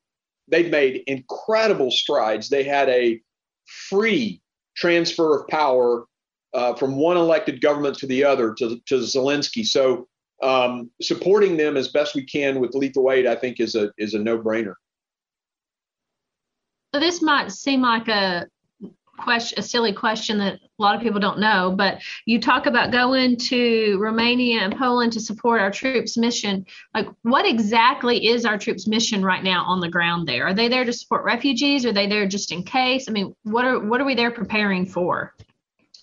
they've 0.47 0.71
made 0.71 1.03
incredible 1.07 1.91
strides. 1.91 2.49
They 2.49 2.63
had 2.63 2.89
a 2.89 3.21
free 3.65 4.41
transfer 4.75 5.39
of 5.39 5.47
power 5.49 6.05
uh, 6.53 6.73
from 6.75 6.95
one 6.95 7.17
elected 7.17 7.61
government 7.61 7.97
to 7.97 8.07
the 8.07 8.23
other 8.23 8.53
to, 8.53 8.79
to 8.87 8.95
Zelensky. 8.95 9.65
So 9.65 10.07
um, 10.41 10.91
supporting 11.01 11.57
them 11.57 11.77
as 11.77 11.89
best 11.89 12.15
we 12.15 12.23
can 12.25 12.59
with 12.59 12.75
lethal 12.75 13.11
aid, 13.11 13.25
I 13.25 13.35
think, 13.35 13.59
is 13.59 13.75
a 13.75 13.91
is 13.97 14.13
a 14.13 14.19
no 14.19 14.37
brainer. 14.37 14.75
So 16.93 16.99
this 16.99 17.21
might 17.21 17.51
seem 17.51 17.81
like 17.81 18.07
a 18.07 18.47
question, 19.17 19.59
a 19.59 19.61
silly 19.61 19.93
question 19.93 20.37
that 20.39 20.55
a 20.55 20.81
lot 20.81 20.95
of 20.95 21.01
people 21.01 21.19
don't 21.19 21.39
know, 21.39 21.73
but 21.75 22.01
you 22.25 22.39
talk 22.39 22.65
about 22.65 22.91
going 22.91 23.37
to 23.37 23.97
Romania 23.99 24.61
and 24.61 24.75
Poland 24.75 25.13
to 25.13 25.19
support 25.19 25.61
our 25.61 25.71
troops' 25.71 26.17
mission. 26.17 26.65
Like, 26.93 27.07
what 27.23 27.45
exactly 27.45 28.27
is 28.27 28.45
our 28.45 28.57
troops' 28.57 28.87
mission 28.87 29.23
right 29.23 29.43
now 29.43 29.63
on 29.65 29.79
the 29.79 29.89
ground 29.89 30.27
there? 30.27 30.47
Are 30.47 30.53
they 30.53 30.67
there 30.67 30.85
to 30.85 30.93
support 30.93 31.23
refugees? 31.23 31.85
Are 31.85 31.93
they 31.93 32.07
there 32.07 32.27
just 32.27 32.51
in 32.51 32.63
case? 32.63 33.07
I 33.07 33.11
mean, 33.11 33.35
what 33.43 33.65
are 33.65 33.79
what 33.79 34.01
are 34.01 34.05
we 34.05 34.15
there 34.15 34.31
preparing 34.31 34.85
for? 34.85 35.33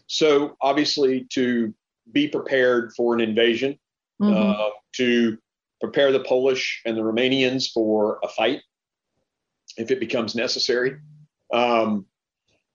So 0.06 0.56
obviously, 0.60 1.26
to 1.30 1.72
be 2.12 2.28
prepared 2.28 2.92
for 2.94 3.14
an 3.14 3.20
invasion, 3.20 3.78
mm-hmm. 4.22 4.60
uh, 4.60 4.70
to 4.96 5.38
prepare 5.80 6.12
the 6.12 6.20
Polish 6.20 6.80
and 6.86 6.96
the 6.96 7.02
Romanians 7.02 7.70
for 7.72 8.18
a 8.22 8.28
fight 8.28 8.60
if 9.76 9.90
it 9.90 10.00
becomes 10.00 10.34
necessary. 10.34 10.96
Um, 11.52 12.06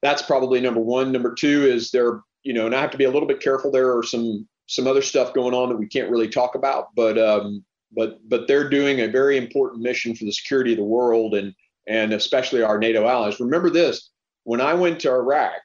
that's 0.01 0.21
probably 0.21 0.61
number 0.61 0.81
one. 0.81 1.11
Number 1.11 1.33
two 1.33 1.65
is 1.65 1.91
there, 1.91 2.21
you 2.43 2.53
know, 2.53 2.65
and 2.65 2.75
I 2.75 2.81
have 2.81 2.91
to 2.91 2.97
be 2.97 3.05
a 3.05 3.11
little 3.11 3.27
bit 3.27 3.41
careful. 3.41 3.71
There 3.71 3.97
are 3.97 4.03
some 4.03 4.47
some 4.67 4.85
other 4.85 5.01
stuff 5.01 5.33
going 5.33 5.53
on 5.53 5.69
that 5.69 5.77
we 5.77 5.87
can't 5.87 6.11
really 6.11 6.27
talk 6.27 6.55
about, 6.55 6.93
but 6.95 7.17
um, 7.17 7.63
but 7.95 8.19
but 8.27 8.47
they're 8.47 8.69
doing 8.69 9.01
a 9.01 9.07
very 9.07 9.37
important 9.37 9.81
mission 9.81 10.15
for 10.15 10.25
the 10.25 10.31
security 10.31 10.73
of 10.73 10.77
the 10.77 10.83
world 10.83 11.33
and 11.33 11.53
and 11.87 12.13
especially 12.13 12.61
our 12.61 12.77
NATO 12.77 13.07
allies. 13.07 13.39
Remember 13.39 13.69
this: 13.69 14.11
when 14.43 14.61
I 14.61 14.73
went 14.73 14.99
to 15.01 15.11
Iraq, 15.11 15.61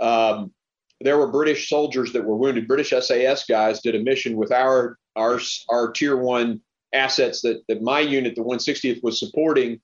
um, 0.00 0.52
there 1.00 1.18
were 1.18 1.28
British 1.28 1.68
soldiers 1.68 2.12
that 2.12 2.24
were 2.24 2.36
wounded. 2.36 2.68
British 2.68 2.90
SAS 2.90 3.44
guys 3.44 3.80
did 3.80 3.94
a 3.94 4.00
mission 4.00 4.36
with 4.36 4.52
our 4.52 4.98
our 5.16 5.40
our 5.68 5.92
tier 5.92 6.16
one 6.16 6.60
assets 6.92 7.42
that 7.42 7.62
that 7.68 7.82
my 7.82 8.00
unit, 8.00 8.34
the 8.34 8.42
160th, 8.42 9.02
was 9.02 9.18
supporting 9.18 9.80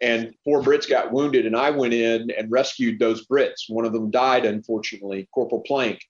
and 0.00 0.34
four 0.44 0.62
Brits 0.62 0.88
got 0.88 1.12
wounded, 1.12 1.46
and 1.46 1.56
I 1.56 1.70
went 1.70 1.94
in 1.94 2.30
and 2.30 2.50
rescued 2.50 2.98
those 2.98 3.26
Brits. 3.26 3.68
One 3.68 3.86
of 3.86 3.92
them 3.92 4.10
died, 4.10 4.44
unfortunately. 4.44 5.28
Corporal 5.34 5.62
Plank 5.62 6.00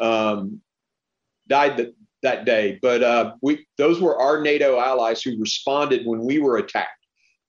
um, 0.00 0.60
died 1.48 1.76
that 1.76 1.94
that 2.22 2.44
day, 2.44 2.78
but 2.82 3.02
uh, 3.02 3.34
we 3.42 3.66
those 3.78 4.00
were 4.00 4.18
our 4.18 4.40
NATO 4.40 4.80
allies 4.80 5.22
who 5.22 5.38
responded 5.38 6.06
when 6.06 6.24
we 6.24 6.38
were 6.38 6.56
attacked. 6.56 6.90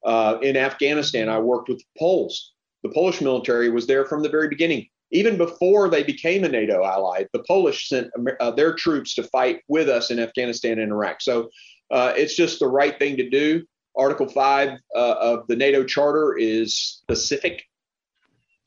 Uh, 0.06 0.38
in 0.42 0.56
Afghanistan, 0.56 1.30
I 1.30 1.40
worked 1.40 1.70
with 1.70 1.80
the 1.80 2.00
Poles. 2.00 2.54
The 2.84 2.90
Polish 2.90 3.20
military 3.20 3.70
was 3.70 3.88
there 3.88 4.06
from 4.06 4.22
the 4.22 4.30
very 4.30 4.48
beginning. 4.48 4.88
Even 5.12 5.38
before 5.38 5.90
they 5.90 6.04
became 6.04 6.44
a 6.44 6.50
NATO 6.50 6.84
ally, 6.84 7.26
the 7.34 7.44
Polish 7.48 7.88
sent 7.88 8.12
uh, 8.40 8.52
their 8.52 8.74
troops 8.74 9.16
to 9.16 9.24
fight 9.24 9.62
with 9.68 9.88
us 9.88 10.12
in 10.12 10.20
Afghanistan 10.20 10.80
and 10.80 10.92
Iraq. 10.92 11.22
So 11.22 11.50
uh, 11.92 12.14
it's 12.16 12.36
just 12.36 12.60
the 12.60 12.68
right 12.68 12.98
thing 13.00 13.18
to 13.18 13.30
do. 13.30 13.64
Article 13.98 14.28
5 14.28 14.70
uh, 14.70 15.16
of 15.20 15.48
the 15.48 15.56
NATO 15.56 15.84
Charter 15.84 16.38
is 16.38 16.78
specific. 16.78 17.64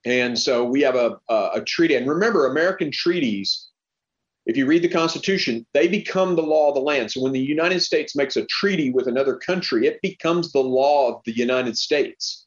And 0.04 0.38
so 0.38 0.64
we 0.64 0.80
have 0.80 0.96
a, 0.96 1.18
a, 1.28 1.50
a 1.56 1.64
treaty. 1.64 1.94
And 1.94 2.08
remember, 2.08 2.46
American 2.46 2.90
treaties, 2.90 3.68
if 4.46 4.56
you 4.56 4.66
read 4.66 4.82
the 4.82 4.88
Constitution, 4.88 5.66
they 5.74 5.86
become 5.86 6.34
the 6.34 6.42
law 6.42 6.68
of 6.68 6.74
the 6.74 6.80
land. 6.80 7.12
So 7.12 7.20
when 7.20 7.32
the 7.32 7.40
United 7.40 7.80
States 7.80 8.16
makes 8.16 8.36
a 8.36 8.46
treaty 8.46 8.90
with 8.90 9.06
another 9.06 9.36
country, 9.36 9.86
it 9.86 10.00
becomes 10.02 10.52
the 10.52 10.60
law 10.60 11.12
of 11.12 11.22
the 11.26 11.36
United 11.36 11.76
States. 11.76 12.46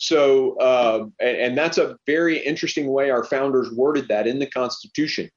So, 0.00 0.56
uh, 0.56 1.06
and, 1.20 1.36
and, 1.36 1.58
that's 1.58 1.76
a 1.76 1.94
very 2.06 2.38
interesting 2.38 2.90
way 2.90 3.10
our 3.10 3.22
founders 3.22 3.70
worded 3.70 4.08
that 4.08 4.26
in 4.26 4.38
the 4.38 4.46
Constitution. 4.46 5.28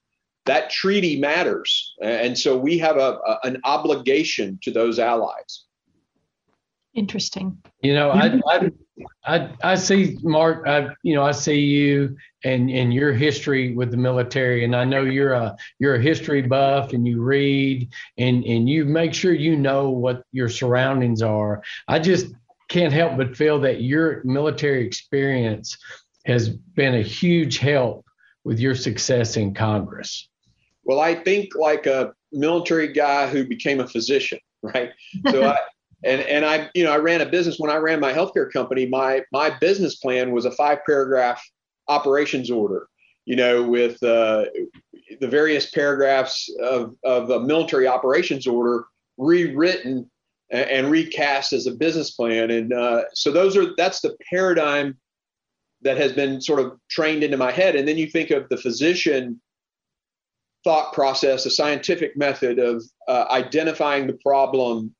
That 0.46 0.70
treaty 0.70 1.20
matters. 1.20 1.94
And 2.02 2.40
so 2.40 2.58
we 2.58 2.78
have 2.78 2.96
a, 2.96 3.20
a 3.28 3.40
an 3.44 3.60
obligation 3.66 4.58
to 4.64 4.72
those 4.72 5.00
allies. 5.00 5.66
Interesting. 6.94 7.58
You 7.82 7.94
know, 7.94 8.12
I, 8.12 8.40
I, 8.48 8.72
I, 9.26 9.50
I 9.64 9.76
see 9.76 10.18
Mark. 10.22 10.66
I, 10.66 10.90
you 11.02 11.16
know, 11.16 11.24
I 11.24 11.32
see 11.32 11.60
you 11.60 12.16
and 12.46 12.70
and 12.70 12.94
your 12.94 13.12
history 13.12 13.74
with 13.74 13.92
the 13.92 13.98
military, 13.98 14.64
and 14.64 14.76
I 14.76 14.86
know 14.86 15.02
you're 15.02 15.34
a 15.34 15.58
you're 15.80 15.96
a 15.96 16.02
history 16.02 16.44
buff, 16.44 16.94
and 16.94 17.06
you 17.08 17.22
read, 17.22 17.90
and 18.18 18.46
and 18.46 18.70
you 18.70 18.86
make 18.86 19.14
sure 19.14 19.34
you 19.34 19.58
know 19.58 19.90
what 19.90 20.24
your 20.32 20.50
surroundings 20.50 21.22
are. 21.22 21.64
I 21.88 22.00
just 22.00 22.28
can't 22.74 22.92
help 22.92 23.16
but 23.18 23.38
feel 23.38 23.60
that 23.60 23.82
your 23.82 24.22
military 24.24 24.84
experience 24.84 25.78
has 26.26 26.50
been 26.50 26.96
a 26.96 27.04
huge 27.04 27.60
help 27.60 28.04
with 28.44 28.60
your 28.60 28.74
success 28.74 29.38
in 29.38 29.54
Congress. 29.54 30.28
Well, 30.84 31.00
I 31.00 31.14
think 31.14 31.56
like 31.56 31.86
a 31.86 32.14
military 32.32 32.92
guy 32.92 33.28
who 33.28 33.46
became 33.46 33.80
a 33.80 33.88
physician, 33.88 34.40
right? 34.64 34.92
So 35.30 35.46
I, 35.46 35.58
and 36.04 36.22
and 36.22 36.44
I 36.44 36.70
you 36.74 36.84
know 36.84 36.92
I 36.92 36.98
ran 36.98 37.22
a 37.22 37.28
business 37.28 37.60
when 37.60 37.70
I 37.70 37.76
ran 37.76 38.00
my 38.00 38.12
healthcare 38.12 38.52
company. 38.52 38.88
My 38.88 39.22
my 39.32 39.52
business 39.52 39.98
plan 39.98 40.32
was 40.32 40.46
a 40.46 40.52
five 40.52 40.80
paragraph 40.86 41.42
operations 41.88 42.50
order. 42.50 42.88
You 43.26 43.36
know, 43.36 43.64
with 43.64 44.02
uh, 44.04 44.46
the 45.22 45.28
various 45.28 45.70
paragraphs 45.70 46.50
of 46.60 46.96
of 47.04 47.30
a 47.30 47.40
military 47.40 47.88
operations 47.88 48.48
order 48.48 48.86
rewritten 49.18 50.10
and, 50.54 50.70
and 50.70 50.92
recast 50.92 51.52
as 51.52 51.68
a 51.68 51.72
business 51.72 52.12
plan. 52.12 52.50
And 52.52 52.72
uh, 52.72 53.04
so 53.14 53.32
those 53.32 53.58
are 53.58 53.76
that's 53.76 54.00
the 54.00 54.16
paradigm 54.30 54.98
that 55.82 55.98
has 55.98 56.14
been 56.14 56.40
sort 56.40 56.62
of 56.62 56.80
trained 56.90 57.24
into 57.24 57.36
my 57.36 57.52
head. 57.52 57.76
And 57.76 57.86
then 57.86 57.98
you 57.98 58.08
think 58.08 58.32
of 58.32 58.48
the 58.48 58.58
physician 58.58 59.42
thought 60.64 60.94
process, 60.94 61.46
a 61.46 61.52
scientific 61.52 62.16
method 62.16 62.58
of 62.58 62.82
uh, 63.10 63.26
identifying 63.30 64.08
the 64.08 64.18
problem, 64.24 64.96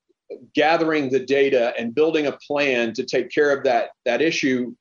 gathering 0.54 1.08
the 1.08 1.24
data 1.24 1.72
and 1.78 1.94
building 1.94 2.26
a 2.26 2.38
plan 2.46 2.92
to 2.92 3.04
take 3.04 3.30
care 3.30 3.56
of 3.56 3.64
that 3.64 3.90
that 4.04 4.22
issue 4.22 4.74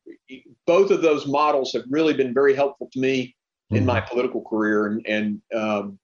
both 0.66 0.90
of 0.90 1.02
those 1.02 1.28
models 1.28 1.74
have 1.74 1.84
really 1.90 2.14
been 2.14 2.34
very 2.34 2.56
helpful 2.56 2.90
to 2.92 3.00
me 3.00 3.36
in 3.70 3.86
my 3.86 4.00
mm-hmm. 4.00 4.10
political 4.10 4.42
career 4.42 4.88
and 4.88 5.06
and 5.06 5.42
um, 5.54 6.00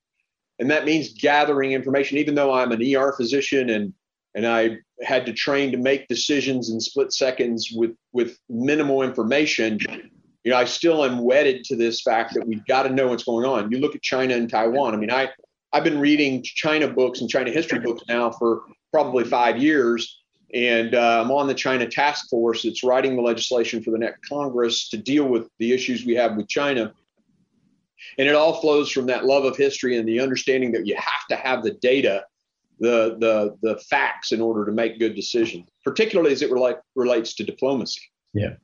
and 0.58 0.70
that 0.70 0.84
means 0.84 1.14
gathering 1.14 1.72
information 1.72 2.18
even 2.18 2.34
though 2.34 2.52
i'm 2.52 2.70
an 2.70 2.82
er 2.94 3.12
physician 3.16 3.70
and 3.70 3.94
and 4.34 4.46
i 4.46 4.76
had 5.02 5.26
to 5.26 5.32
train 5.32 5.70
to 5.72 5.78
make 5.78 6.08
decisions 6.08 6.70
in 6.70 6.80
split 6.80 7.12
seconds 7.12 7.70
with 7.74 7.92
with 8.12 8.38
minimal 8.48 9.02
information 9.02 9.78
you 10.44 10.50
know 10.50 10.56
i 10.56 10.64
still 10.64 11.04
am 11.04 11.18
wedded 11.18 11.64
to 11.64 11.76
this 11.76 12.02
fact 12.02 12.34
that 12.34 12.46
we've 12.46 12.64
got 12.66 12.84
to 12.84 12.90
know 12.90 13.08
what's 13.08 13.24
going 13.24 13.46
on 13.46 13.70
you 13.70 13.78
look 13.78 13.94
at 13.94 14.02
china 14.02 14.34
and 14.34 14.50
taiwan 14.50 14.94
i 14.94 14.96
mean 14.96 15.10
i 15.10 15.28
i've 15.72 15.84
been 15.84 15.98
reading 15.98 16.42
china 16.42 16.88
books 16.88 17.20
and 17.20 17.30
china 17.30 17.50
history 17.50 17.78
books 17.78 18.02
now 18.08 18.30
for 18.30 18.62
probably 18.92 19.24
five 19.24 19.58
years. 19.58 20.18
And 20.52 20.94
uh, 20.94 21.22
I'm 21.22 21.30
on 21.30 21.46
the 21.46 21.54
China 21.54 21.86
task 21.86 22.28
force 22.28 22.62
that's 22.64 22.82
writing 22.82 23.14
the 23.14 23.22
legislation 23.22 23.82
for 23.82 23.92
the 23.92 23.98
next 23.98 24.28
Congress 24.28 24.88
to 24.88 24.96
deal 24.96 25.24
with 25.24 25.48
the 25.58 25.72
issues 25.72 26.04
we 26.04 26.14
have 26.16 26.36
with 26.36 26.48
China. 26.48 26.92
And 28.18 28.26
it 28.26 28.34
all 28.34 28.60
flows 28.60 28.90
from 28.90 29.06
that 29.06 29.26
love 29.26 29.44
of 29.44 29.56
history 29.56 29.96
and 29.96 30.08
the 30.08 30.20
understanding 30.20 30.72
that 30.72 30.86
you 30.86 30.96
have 30.96 31.26
to 31.28 31.36
have 31.36 31.62
the 31.62 31.72
data, 31.72 32.24
the 32.80 33.16
the 33.20 33.56
the 33.62 33.78
facts 33.78 34.32
in 34.32 34.40
order 34.40 34.64
to 34.64 34.72
make 34.72 34.98
good 34.98 35.14
decisions, 35.14 35.68
particularly 35.84 36.32
as 36.32 36.42
it 36.42 36.50
relate, 36.50 36.76
relates 36.96 37.34
to 37.34 37.44
diplomacy. 37.44 38.00
Yeah. 38.32 38.54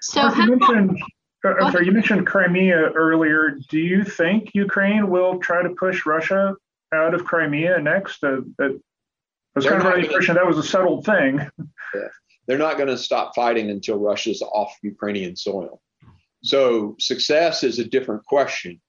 So 0.00 0.34
you 0.34 0.56
mentioned, 0.56 0.98
uh, 1.44 1.54
I'm 1.60 1.72
sorry, 1.72 1.86
you 1.86 1.92
mentioned 1.92 2.26
Crimea 2.26 2.90
earlier. 2.92 3.58
Do 3.68 3.78
you 3.78 4.02
think 4.02 4.50
Ukraine 4.54 5.10
will 5.10 5.38
try 5.38 5.62
to 5.62 5.70
push 5.70 6.06
Russia 6.06 6.54
out 6.92 7.14
of 7.14 7.24
Crimea 7.24 7.80
next? 7.80 8.24
Uh, 8.24 8.38
that 8.58 8.80
was 9.54 9.66
kind 9.66 9.82
of 9.86 9.92
the 9.92 9.98
impression 9.98 10.34
that 10.34 10.46
was 10.46 10.58
a 10.58 10.62
settled 10.62 11.04
thing. 11.04 11.48
Yeah. 11.94 12.08
They're 12.46 12.56
not 12.56 12.78
going 12.78 12.88
to 12.88 12.96
stop 12.96 13.34
fighting 13.34 13.68
until 13.68 13.98
Russia's 13.98 14.40
off 14.40 14.74
Ukrainian 14.82 15.36
soil. 15.36 15.82
So 16.42 16.96
success 16.98 17.62
is 17.62 17.78
a 17.78 17.84
different 17.84 18.24
question. 18.24 18.80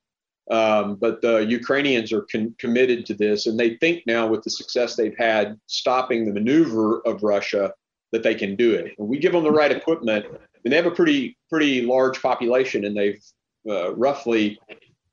Um, 0.52 0.96
but 0.96 1.22
the 1.22 1.40
Ukrainians 1.40 2.12
are 2.12 2.26
con- 2.32 2.56
committed 2.60 3.06
to 3.06 3.14
this, 3.14 3.48
and 3.48 3.58
they 3.58 3.76
think 3.78 4.04
now, 4.06 4.28
with 4.28 4.44
the 4.44 4.50
success 4.50 4.96
they've 4.96 5.18
had 5.18 5.58
stopping 5.68 6.26
the 6.26 6.34
maneuver 6.34 7.00
of 7.08 7.24
Russia, 7.24 7.74
that 8.12 8.24
they 8.24 8.36
can 8.36 8.56
do 8.56 8.74
it. 8.74 8.94
And 8.98 9.08
we 9.08 9.20
give 9.20 9.32
them 9.32 9.44
the 9.44 9.52
right 9.52 9.72
equipment, 9.72 10.26
and 10.64 10.72
they 10.72 10.76
have 10.76 10.86
a 10.86 10.92
pretty 10.92 11.38
pretty 11.50 11.82
large 11.84 12.22
population, 12.22 12.84
and 12.86 12.96
they've 12.96 13.24
uh, 13.70 13.96
roughly 13.96 14.60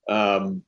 um, 0.09 0.63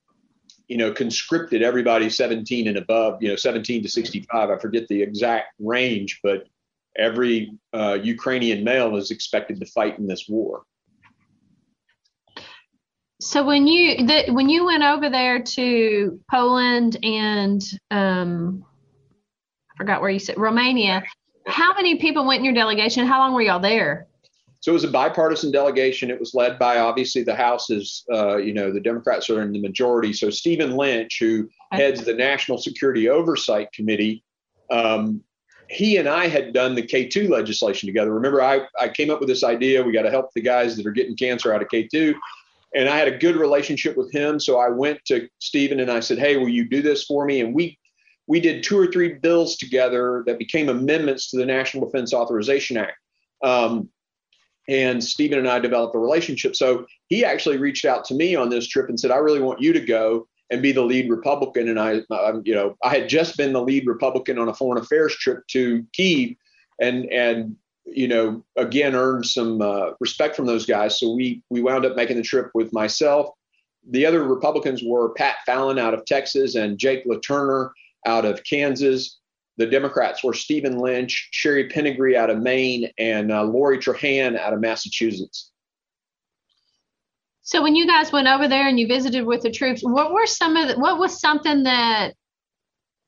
you 0.68 0.78
know, 0.78 0.90
conscripted 0.90 1.62
everybody 1.62 2.08
17 2.08 2.66
and 2.66 2.78
above, 2.78 3.22
you 3.22 3.28
know, 3.28 3.36
17 3.36 3.82
to 3.82 3.88
65. 3.90 4.48
I 4.48 4.58
forget 4.58 4.88
the 4.88 5.02
exact 5.02 5.52
range, 5.58 6.20
but 6.22 6.46
every 6.96 7.52
uh, 7.74 7.98
Ukrainian 8.02 8.64
male 8.64 8.96
is 8.96 9.10
expected 9.10 9.60
to 9.60 9.66
fight 9.66 9.98
in 9.98 10.06
this 10.06 10.26
war. 10.28 10.62
So 13.22 13.44
when 13.44 13.68
you 13.68 14.04
the, 14.04 14.32
when 14.32 14.48
you 14.48 14.64
went 14.64 14.82
over 14.82 15.08
there 15.08 15.40
to 15.40 16.20
Poland 16.28 16.96
and 17.04 17.62
um, 17.92 18.64
I 19.72 19.76
forgot 19.76 20.00
where 20.00 20.10
you 20.10 20.18
said 20.18 20.36
Romania, 20.36 21.04
how 21.46 21.72
many 21.72 21.98
people 21.98 22.26
went 22.26 22.40
in 22.40 22.44
your 22.44 22.52
delegation? 22.52 23.06
How 23.06 23.20
long 23.20 23.32
were 23.32 23.42
y'all 23.42 23.60
there? 23.60 24.08
So 24.58 24.72
it 24.72 24.74
was 24.74 24.82
a 24.82 24.88
bipartisan 24.88 25.52
delegation. 25.52 26.10
It 26.10 26.18
was 26.18 26.34
led 26.34 26.58
by 26.58 26.78
obviously 26.78 27.22
the 27.22 27.34
House 27.34 27.70
is, 27.70 28.04
uh, 28.12 28.38
you 28.38 28.52
know, 28.52 28.72
the 28.72 28.80
Democrats 28.80 29.30
are 29.30 29.42
in 29.42 29.52
the 29.52 29.60
majority. 29.60 30.12
So 30.12 30.28
Stephen 30.28 30.72
Lynch, 30.72 31.18
who 31.20 31.48
heads 31.70 32.04
the 32.04 32.14
National 32.14 32.58
Security 32.58 33.08
Oversight 33.08 33.72
Committee, 33.72 34.24
um, 34.72 35.22
he 35.68 35.96
and 35.96 36.08
I 36.08 36.26
had 36.26 36.52
done 36.52 36.74
the 36.74 36.82
K2 36.82 37.28
legislation 37.28 37.86
together. 37.86 38.12
Remember, 38.12 38.42
I, 38.42 38.62
I 38.80 38.88
came 38.88 39.10
up 39.10 39.20
with 39.20 39.28
this 39.28 39.44
idea. 39.44 39.82
We 39.82 39.92
got 39.92 40.02
to 40.02 40.10
help 40.10 40.32
the 40.34 40.42
guys 40.42 40.76
that 40.76 40.86
are 40.86 40.92
getting 40.92 41.16
cancer 41.16 41.54
out 41.54 41.62
of 41.62 41.68
K2. 41.68 42.14
And 42.74 42.88
I 42.88 42.96
had 42.96 43.08
a 43.08 43.18
good 43.18 43.36
relationship 43.36 43.96
with 43.96 44.12
him. 44.12 44.40
So 44.40 44.58
I 44.58 44.68
went 44.68 45.04
to 45.06 45.28
Stephen 45.40 45.80
and 45.80 45.90
I 45.90 46.00
said, 46.00 46.18
Hey, 46.18 46.36
will 46.36 46.48
you 46.48 46.68
do 46.68 46.82
this 46.82 47.04
for 47.04 47.24
me? 47.24 47.40
And 47.40 47.54
we 47.54 47.78
we 48.26 48.40
did 48.40 48.62
two 48.62 48.78
or 48.78 48.86
three 48.86 49.14
bills 49.14 49.56
together 49.56 50.22
that 50.26 50.38
became 50.38 50.68
amendments 50.68 51.30
to 51.30 51.36
the 51.36 51.46
National 51.46 51.84
Defense 51.84 52.14
Authorization 52.14 52.76
Act. 52.76 52.96
Um, 53.42 53.88
and 54.68 55.02
Stephen 55.02 55.38
and 55.38 55.48
I 55.48 55.58
developed 55.58 55.94
a 55.96 55.98
relationship. 55.98 56.54
So 56.54 56.86
he 57.08 57.24
actually 57.24 57.56
reached 57.56 57.84
out 57.84 58.04
to 58.06 58.14
me 58.14 58.36
on 58.36 58.48
this 58.48 58.68
trip 58.68 58.88
and 58.88 58.98
said, 58.98 59.10
"I 59.10 59.16
really 59.16 59.40
want 59.40 59.60
you 59.60 59.72
to 59.72 59.80
go 59.80 60.28
and 60.50 60.62
be 60.62 60.70
the 60.70 60.84
lead 60.84 61.10
Republican." 61.10 61.68
And 61.68 61.80
I, 61.80 62.02
um, 62.10 62.42
you 62.44 62.54
know, 62.54 62.76
I 62.84 62.90
had 62.90 63.08
just 63.08 63.36
been 63.36 63.52
the 63.52 63.62
lead 63.62 63.86
Republican 63.86 64.38
on 64.38 64.48
a 64.48 64.54
foreign 64.54 64.80
affairs 64.80 65.16
trip 65.16 65.44
to 65.48 65.84
Kiev, 65.92 66.36
and 66.80 67.06
and 67.06 67.56
you 67.84 68.08
know, 68.08 68.44
again 68.56 68.94
earned 68.94 69.26
some 69.26 69.60
uh, 69.60 69.90
respect 70.00 70.36
from 70.36 70.46
those 70.46 70.66
guys. 70.66 70.98
So 70.98 71.14
we 71.14 71.42
we 71.50 71.62
wound 71.62 71.84
up 71.84 71.96
making 71.96 72.16
the 72.16 72.22
trip 72.22 72.50
with 72.54 72.72
myself. 72.72 73.30
The 73.90 74.06
other 74.06 74.22
Republicans 74.24 74.82
were 74.84 75.12
Pat 75.14 75.36
Fallon 75.44 75.78
out 75.78 75.94
of 75.94 76.04
Texas 76.04 76.54
and 76.54 76.78
Jake 76.78 77.04
LaTurner 77.06 77.70
out 78.06 78.24
of 78.24 78.42
Kansas. 78.44 79.18
The 79.58 79.66
Democrats 79.66 80.24
were 80.24 80.32
Stephen 80.32 80.78
Lynch, 80.78 81.30
Chellie 81.32 81.70
Pingree 81.70 82.16
out 82.16 82.30
of 82.30 82.38
Maine, 82.38 82.90
and 82.98 83.30
uh, 83.30 83.42
Lori 83.42 83.78
Trahan 83.78 84.38
out 84.38 84.52
of 84.52 84.60
Massachusetts. 84.60 85.50
So 87.42 87.60
when 87.60 87.74
you 87.74 87.86
guys 87.86 88.12
went 88.12 88.28
over 88.28 88.48
there 88.48 88.68
and 88.68 88.78
you 88.78 88.86
visited 88.86 89.26
with 89.26 89.42
the 89.42 89.50
troops, 89.50 89.82
what 89.82 90.12
were 90.12 90.26
some 90.26 90.56
of 90.56 90.68
the, 90.68 90.78
what 90.78 90.98
was 90.98 91.20
something 91.20 91.64
that 91.64 92.14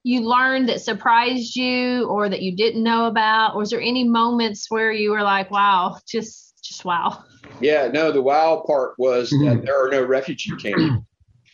you 0.04 0.20
learned 0.20 0.68
that 0.68 0.82
surprised 0.82 1.56
you 1.56 2.06
or 2.08 2.28
that 2.28 2.42
you 2.42 2.54
didn't 2.54 2.82
know 2.82 3.06
about? 3.06 3.56
Was 3.56 3.70
there 3.70 3.80
any 3.80 4.04
moments 4.04 4.70
where 4.70 4.92
you 4.92 5.10
were 5.10 5.22
like, 5.22 5.50
wow, 5.50 5.98
just 6.06 6.54
just 6.62 6.84
wow? 6.84 7.24
Yeah, 7.60 7.88
no, 7.88 8.12
the 8.12 8.22
wow 8.22 8.62
part 8.66 8.94
was 8.98 9.30
that 9.30 9.36
mm-hmm. 9.36 9.64
there 9.64 9.84
are 9.84 9.90
no 9.90 10.04
refugee 10.04 10.54
camps. 10.56 11.04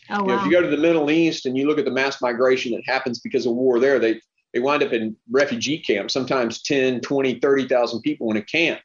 Oh, 0.09 0.15
wow. 0.15 0.19
you 0.19 0.27
know, 0.27 0.39
if 0.39 0.45
you 0.45 0.51
go 0.51 0.61
to 0.61 0.67
the 0.67 0.81
Middle 0.81 1.09
East 1.09 1.45
and 1.45 1.57
you 1.57 1.65
look 1.65 1.79
at 1.79 1.85
the 1.85 1.91
mass 1.91 2.21
migration 2.21 2.73
that 2.73 2.83
happens 2.85 3.19
because 3.21 3.45
of 3.45 3.53
war 3.53 3.79
there, 3.79 3.97
they 3.97 4.19
they 4.53 4.59
wind 4.59 4.83
up 4.83 4.91
in 4.91 5.15
refugee 5.29 5.79
camps, 5.79 6.13
sometimes 6.13 6.61
10, 6.63 6.99
20, 6.99 7.39
30,000 7.39 8.01
people 8.01 8.29
in 8.31 8.37
a 8.37 8.41
camp. 8.41 8.81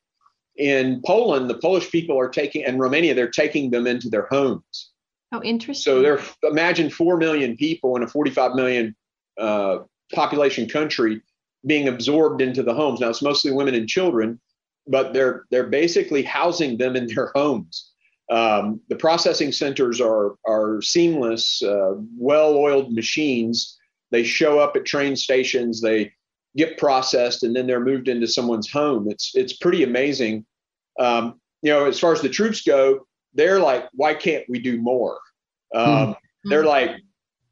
In 0.56 1.02
Poland, 1.04 1.50
the 1.50 1.58
Polish 1.58 1.90
people 1.90 2.16
are 2.16 2.28
taking, 2.28 2.64
and 2.64 2.78
Romania, 2.78 3.14
they're 3.14 3.28
taking 3.28 3.72
them 3.72 3.86
into 3.88 4.08
their 4.08 4.26
homes. 4.30 4.92
Oh, 5.32 5.42
interesting. 5.42 5.82
So 5.82 6.02
they're, 6.02 6.20
imagine 6.44 6.88
4 6.88 7.16
million 7.16 7.56
people 7.56 7.96
in 7.96 8.04
a 8.04 8.06
45 8.06 8.54
million 8.54 8.94
uh, 9.38 9.78
population 10.14 10.68
country 10.68 11.22
being 11.66 11.88
absorbed 11.88 12.40
into 12.40 12.62
the 12.62 12.74
homes. 12.74 13.00
Now, 13.00 13.08
it's 13.08 13.22
mostly 13.22 13.50
women 13.52 13.74
and 13.74 13.88
children, 13.88 14.40
but 14.86 15.12
they're, 15.12 15.44
they're 15.50 15.66
basically 15.68 16.22
housing 16.22 16.78
them 16.78 16.96
in 16.96 17.06
their 17.06 17.32
homes. 17.34 17.92
Um, 18.30 18.80
the 18.88 18.96
processing 18.96 19.52
centers 19.52 20.00
are, 20.00 20.36
are 20.46 20.80
seamless, 20.82 21.62
uh, 21.62 21.94
well 22.16 22.56
oiled 22.56 22.92
machines 22.92 23.76
they 24.10 24.24
show 24.24 24.58
up 24.58 24.76
at 24.76 24.84
train 24.84 25.16
stations, 25.16 25.80
they 25.80 26.12
get 26.56 26.78
processed, 26.78 27.42
and 27.42 27.54
then 27.54 27.66
they're 27.66 27.80
moved 27.80 28.08
into 28.08 28.26
someone's 28.26 28.70
home. 28.70 29.10
It's 29.10 29.32
it's 29.34 29.54
pretty 29.54 29.82
amazing. 29.82 30.46
Um, 30.98 31.40
you 31.62 31.70
know, 31.70 31.86
as 31.86 31.98
far 31.98 32.12
as 32.12 32.22
the 32.22 32.28
troops 32.28 32.62
go, 32.62 33.06
they're 33.34 33.60
like, 33.60 33.88
why 33.92 34.14
can't 34.14 34.44
we 34.48 34.58
do 34.58 34.80
more? 34.80 35.18
Um, 35.74 35.86
mm-hmm. 35.86 36.50
They're 36.50 36.64
like, 36.64 36.90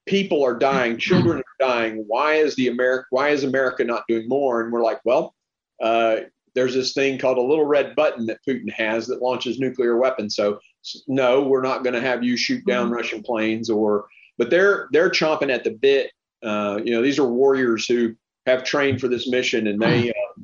people 0.06 0.44
are 0.44 0.56
dying, 0.56 0.98
children 0.98 1.42
dying. 1.58 2.04
Why 2.06 2.34
is 2.34 2.54
the 2.56 2.68
America? 2.68 3.06
Why 3.10 3.30
is 3.30 3.44
America 3.44 3.84
not 3.84 4.04
doing 4.08 4.28
more? 4.28 4.62
And 4.62 4.72
we're 4.72 4.82
like, 4.82 5.00
well, 5.04 5.34
uh, 5.82 6.16
there's 6.54 6.74
this 6.74 6.92
thing 6.92 7.18
called 7.18 7.38
a 7.38 7.42
little 7.42 7.64
red 7.64 7.96
button 7.96 8.26
that 8.26 8.38
Putin 8.46 8.70
has 8.72 9.06
that 9.08 9.22
launches 9.22 9.58
nuclear 9.58 9.96
weapons. 9.98 10.36
So 10.36 10.60
no, 11.08 11.42
we're 11.42 11.62
not 11.62 11.82
going 11.82 11.94
to 11.94 12.00
have 12.00 12.22
you 12.22 12.36
shoot 12.36 12.64
down 12.66 12.86
mm-hmm. 12.86 12.94
Russian 12.94 13.22
planes 13.22 13.70
or. 13.70 14.06
But 14.36 14.50
they're 14.50 14.88
they're 14.90 15.10
chomping 15.10 15.54
at 15.54 15.62
the 15.62 15.70
bit 15.70 16.10
uh, 16.44 16.78
you 16.84 16.92
know, 16.92 17.02
these 17.02 17.18
are 17.18 17.26
warriors 17.26 17.86
who 17.86 18.14
have 18.46 18.64
trained 18.64 19.00
for 19.00 19.08
this 19.08 19.26
mission, 19.28 19.66
and 19.66 19.80
they, 19.80 20.10
uh, 20.10 20.42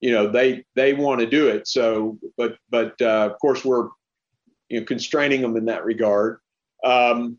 you 0.00 0.12
know, 0.12 0.30
they 0.30 0.64
they 0.76 0.94
want 0.94 1.20
to 1.20 1.26
do 1.26 1.48
it. 1.48 1.66
So, 1.66 2.18
but 2.36 2.56
but 2.70 3.00
uh, 3.02 3.28
of 3.32 3.38
course 3.40 3.64
we're 3.64 3.88
you 4.68 4.80
know 4.80 4.86
constraining 4.86 5.42
them 5.42 5.56
in 5.56 5.64
that 5.66 5.84
regard. 5.84 6.38
Um, 6.84 7.38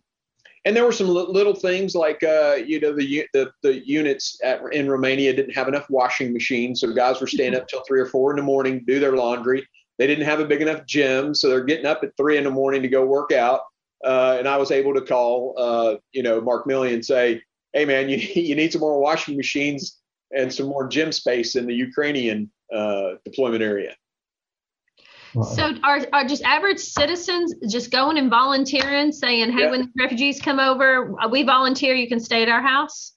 and 0.65 0.75
there 0.75 0.85
were 0.85 0.93
some 0.93 1.09
little 1.09 1.55
things 1.55 1.93
like 1.93 2.23
uh, 2.23 2.55
you 2.55 2.79
know 2.79 2.93
the, 2.93 3.27
the 3.33 3.51
the 3.61 3.85
units 3.87 4.39
at, 4.43 4.61
in 4.71 4.89
Romania 4.89 5.33
didn't 5.33 5.55
have 5.55 5.67
enough 5.67 5.89
washing 5.89 6.31
machines, 6.31 6.81
so 6.81 6.93
guys 6.93 7.19
were 7.19 7.27
staying 7.27 7.55
up 7.55 7.67
till 7.67 7.83
three 7.87 7.99
or 7.99 8.05
four 8.05 8.31
in 8.31 8.37
the 8.37 8.43
morning 8.43 8.79
to 8.79 8.85
do 8.85 8.99
their 8.99 9.15
laundry. 9.15 9.67
They 9.99 10.07
didn't 10.07 10.25
have 10.25 10.39
a 10.39 10.45
big 10.45 10.61
enough 10.61 10.85
gym, 10.85 11.35
so 11.35 11.49
they're 11.49 11.63
getting 11.63 11.85
up 11.85 12.03
at 12.03 12.15
three 12.17 12.37
in 12.37 12.45
the 12.45 12.51
morning 12.51 12.81
to 12.81 12.87
go 12.87 13.05
work 13.05 13.31
out. 13.31 13.61
Uh, 14.03 14.37
and 14.39 14.47
I 14.47 14.57
was 14.57 14.71
able 14.71 14.93
to 14.95 15.01
call, 15.01 15.55
uh, 15.57 15.95
you 16.11 16.23
know, 16.23 16.41
Mark 16.41 16.65
Milley 16.65 16.93
and 16.93 17.05
say, 17.05 17.41
hey 17.73 17.85
man, 17.85 18.07
you 18.09 18.17
you 18.41 18.55
need 18.55 18.71
some 18.71 18.81
more 18.81 18.99
washing 18.99 19.35
machines 19.35 19.99
and 20.35 20.51
some 20.51 20.67
more 20.67 20.87
gym 20.87 21.11
space 21.11 21.55
in 21.55 21.67
the 21.67 21.75
Ukrainian 21.75 22.49
uh, 22.73 23.15
deployment 23.25 23.61
area. 23.61 23.95
So 25.33 25.73
are, 25.83 25.99
are 26.13 26.25
just 26.25 26.43
average 26.43 26.79
citizens 26.79 27.55
just 27.69 27.91
going 27.91 28.17
and 28.17 28.29
volunteering, 28.29 29.11
saying, 29.11 29.51
"Hey, 29.51 29.63
yeah. 29.63 29.71
when 29.71 29.91
refugees 29.97 30.39
come 30.39 30.59
over, 30.59 31.15
uh, 31.19 31.27
we 31.27 31.43
volunteer. 31.43 31.95
You 31.95 32.07
can 32.07 32.19
stay 32.19 32.43
at 32.43 32.49
our 32.49 32.61
house." 32.61 33.13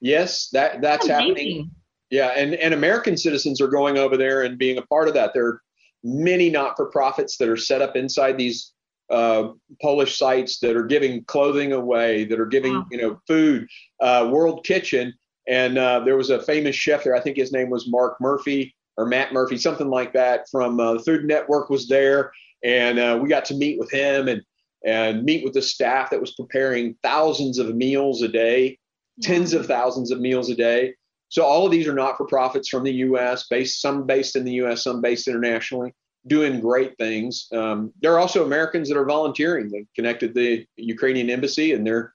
Yes, 0.00 0.50
that 0.50 0.82
that's, 0.82 1.06
that's 1.06 1.20
happening. 1.20 1.70
Yeah, 2.10 2.28
and 2.36 2.54
and 2.54 2.74
American 2.74 3.16
citizens 3.16 3.60
are 3.60 3.68
going 3.68 3.96
over 3.96 4.16
there 4.16 4.42
and 4.42 4.58
being 4.58 4.76
a 4.78 4.82
part 4.82 5.08
of 5.08 5.14
that. 5.14 5.32
There 5.32 5.46
are 5.46 5.62
many 6.04 6.50
not-for-profits 6.50 7.38
that 7.38 7.48
are 7.48 7.56
set 7.56 7.82
up 7.82 7.96
inside 7.96 8.36
these 8.36 8.72
uh, 9.10 9.48
Polish 9.80 10.18
sites 10.18 10.58
that 10.60 10.76
are 10.76 10.84
giving 10.84 11.24
clothing 11.24 11.72
away, 11.72 12.24
that 12.26 12.38
are 12.38 12.46
giving 12.46 12.74
wow. 12.74 12.86
you 12.90 12.98
know 12.98 13.20
food. 13.26 13.66
Uh, 14.00 14.28
World 14.30 14.64
Kitchen, 14.64 15.14
and 15.46 15.78
uh, 15.78 16.00
there 16.00 16.16
was 16.18 16.28
a 16.28 16.42
famous 16.42 16.76
chef 16.76 17.04
there. 17.04 17.16
I 17.16 17.20
think 17.20 17.38
his 17.38 17.52
name 17.52 17.70
was 17.70 17.88
Mark 17.88 18.18
Murphy 18.20 18.74
or 18.98 19.06
Matt 19.06 19.32
Murphy, 19.32 19.56
something 19.56 19.88
like 19.88 20.12
that. 20.12 20.46
From 20.50 20.78
uh, 20.78 20.94
the 20.94 20.98
Food 20.98 21.24
Network 21.24 21.70
was 21.70 21.88
there, 21.88 22.32
and 22.62 22.98
uh, 22.98 23.18
we 23.22 23.28
got 23.28 23.46
to 23.46 23.54
meet 23.54 23.78
with 23.78 23.90
him 23.90 24.28
and 24.28 24.42
and 24.84 25.24
meet 25.24 25.42
with 25.42 25.54
the 25.54 25.62
staff 25.62 26.10
that 26.10 26.20
was 26.20 26.34
preparing 26.34 26.96
thousands 27.02 27.58
of 27.58 27.74
meals 27.74 28.22
a 28.22 28.28
day, 28.28 28.78
tens 29.22 29.54
of 29.54 29.66
thousands 29.66 30.10
of 30.10 30.20
meals 30.20 30.50
a 30.50 30.54
day. 30.54 30.94
So 31.30 31.44
all 31.44 31.66
of 31.66 31.72
these 31.72 31.88
are 31.88 31.94
not 31.94 32.16
for 32.16 32.26
profits 32.26 32.68
from 32.68 32.84
the 32.84 32.92
U.S. 32.92 33.46
based 33.48 33.80
some 33.80 34.06
based 34.06 34.36
in 34.36 34.44
the 34.44 34.52
U.S., 34.52 34.84
some 34.84 35.00
based 35.00 35.28
internationally 35.28 35.94
doing 36.26 36.60
great 36.60 36.96
things. 36.98 37.48
Um, 37.52 37.92
there 38.02 38.12
are 38.12 38.18
also 38.18 38.44
Americans 38.44 38.88
that 38.88 38.98
are 38.98 39.04
volunteering. 39.04 39.70
They 39.70 39.86
connected 39.94 40.34
the 40.34 40.66
Ukrainian 40.76 41.30
embassy 41.30 41.72
and 41.72 41.86
they're 41.86 42.12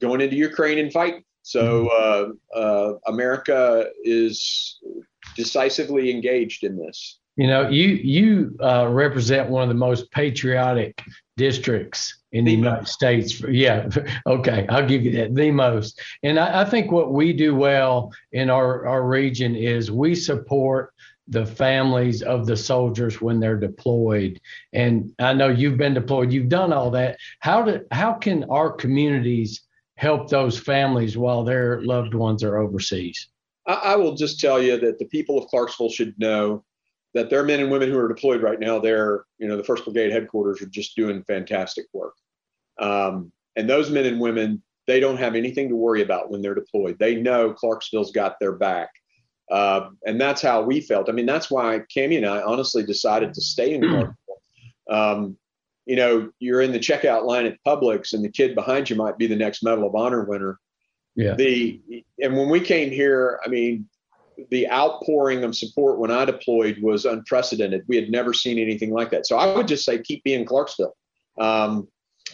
going 0.00 0.20
into 0.20 0.36
Ukraine 0.36 0.78
and 0.78 0.92
fighting. 0.92 1.24
So 1.42 1.88
uh, 1.88 2.56
uh, 2.56 2.94
America 3.06 3.86
is 4.04 4.78
decisively 5.38 6.10
engaged 6.10 6.64
in 6.64 6.76
this. 6.76 7.18
You 7.36 7.46
know, 7.46 7.68
you 7.68 7.88
you 8.16 8.56
uh, 8.60 8.88
represent 8.90 9.48
one 9.48 9.62
of 9.62 9.68
the 9.68 9.74
most 9.74 10.10
patriotic 10.10 11.00
districts 11.36 12.18
in 12.32 12.44
the, 12.44 12.50
the 12.50 12.56
United 12.56 12.80
most. 12.80 12.92
States. 12.92 13.40
Yeah, 13.48 13.88
okay, 14.26 14.66
I'll 14.68 14.86
give 14.86 15.04
you 15.04 15.12
that. 15.12 15.34
The 15.36 15.52
most, 15.52 16.02
and 16.24 16.38
I, 16.38 16.62
I 16.62 16.64
think 16.64 16.90
what 16.90 17.12
we 17.12 17.32
do 17.32 17.54
well 17.54 18.12
in 18.32 18.50
our 18.50 18.86
our 18.86 19.04
region 19.06 19.54
is 19.54 19.90
we 19.90 20.16
support 20.16 20.92
the 21.28 21.46
families 21.46 22.22
of 22.22 22.46
the 22.46 22.56
soldiers 22.56 23.20
when 23.20 23.38
they're 23.38 23.60
deployed. 23.60 24.40
And 24.72 25.12
I 25.18 25.34
know 25.34 25.48
you've 25.48 25.76
been 25.76 25.94
deployed, 25.94 26.32
you've 26.32 26.48
done 26.48 26.72
all 26.72 26.90
that. 26.92 27.18
How 27.38 27.62
do 27.62 27.84
how 27.92 28.14
can 28.14 28.44
our 28.50 28.72
communities 28.72 29.60
help 29.96 30.28
those 30.28 30.58
families 30.58 31.16
while 31.16 31.44
their 31.44 31.82
loved 31.82 32.14
ones 32.14 32.42
are 32.42 32.58
overseas? 32.58 33.28
I, 33.68 33.74
I 33.74 33.96
will 33.96 34.14
just 34.14 34.40
tell 34.40 34.60
you 34.60 34.78
that 34.80 34.98
the 34.98 35.04
people 35.04 35.38
of 35.38 35.46
Clarksville 35.46 35.90
should 35.90 36.18
know 36.18 36.64
that 37.14 37.30
their 37.30 37.44
men 37.44 37.60
and 37.60 37.70
women 37.70 37.90
who 37.90 37.98
are 37.98 38.08
deployed 38.08 38.42
right 38.42 38.58
now, 38.58 38.78
they're, 38.78 39.24
you 39.38 39.46
know, 39.46 39.56
the 39.56 39.64
First 39.64 39.84
Brigade 39.84 40.10
headquarters 40.10 40.60
are 40.60 40.66
just 40.66 40.96
doing 40.96 41.22
fantastic 41.24 41.86
work. 41.92 42.14
Um, 42.80 43.32
and 43.56 43.68
those 43.68 43.90
men 43.90 44.06
and 44.06 44.20
women, 44.20 44.62
they 44.86 45.00
don't 45.00 45.16
have 45.16 45.34
anything 45.34 45.68
to 45.68 45.76
worry 45.76 46.02
about 46.02 46.30
when 46.30 46.42
they're 46.42 46.54
deployed. 46.54 46.98
They 46.98 47.16
know 47.16 47.52
Clarksville's 47.52 48.12
got 48.12 48.36
their 48.40 48.52
back. 48.52 48.90
Uh, 49.50 49.88
and 50.06 50.20
that's 50.20 50.42
how 50.42 50.62
we 50.62 50.80
felt. 50.80 51.08
I 51.08 51.12
mean, 51.12 51.26
that's 51.26 51.50
why 51.50 51.80
Camie 51.94 52.18
and 52.18 52.26
I 52.26 52.42
honestly 52.42 52.82
decided 52.82 53.32
to 53.34 53.40
stay 53.40 53.74
in 53.74 53.80
Clarksville. 53.80 54.14
Um, 54.90 55.36
you 55.86 55.96
know, 55.96 56.30
you're 56.38 56.60
in 56.60 56.72
the 56.72 56.78
checkout 56.78 57.24
line 57.24 57.46
at 57.46 57.56
Publix, 57.66 58.12
and 58.12 58.22
the 58.22 58.30
kid 58.30 58.54
behind 58.54 58.90
you 58.90 58.96
might 58.96 59.16
be 59.16 59.26
the 59.26 59.36
next 59.36 59.62
Medal 59.62 59.86
of 59.86 59.94
Honor 59.94 60.24
winner. 60.24 60.58
Yeah. 61.18 61.34
The 61.34 61.80
and 62.22 62.36
when 62.36 62.48
we 62.48 62.60
came 62.60 62.92
here, 62.92 63.40
I 63.44 63.48
mean, 63.48 63.88
the 64.50 64.70
outpouring 64.70 65.42
of 65.42 65.56
support 65.56 65.98
when 65.98 66.12
I 66.12 66.24
deployed 66.24 66.78
was 66.80 67.04
unprecedented. 67.04 67.82
We 67.88 67.96
had 67.96 68.08
never 68.08 68.32
seen 68.32 68.56
anything 68.56 68.92
like 68.92 69.10
that. 69.10 69.26
So 69.26 69.36
I 69.36 69.52
would 69.52 69.66
just 69.66 69.84
say 69.84 70.00
keep 70.00 70.22
being 70.22 70.44
Clarksville. 70.44 70.94
Um, 71.40 71.88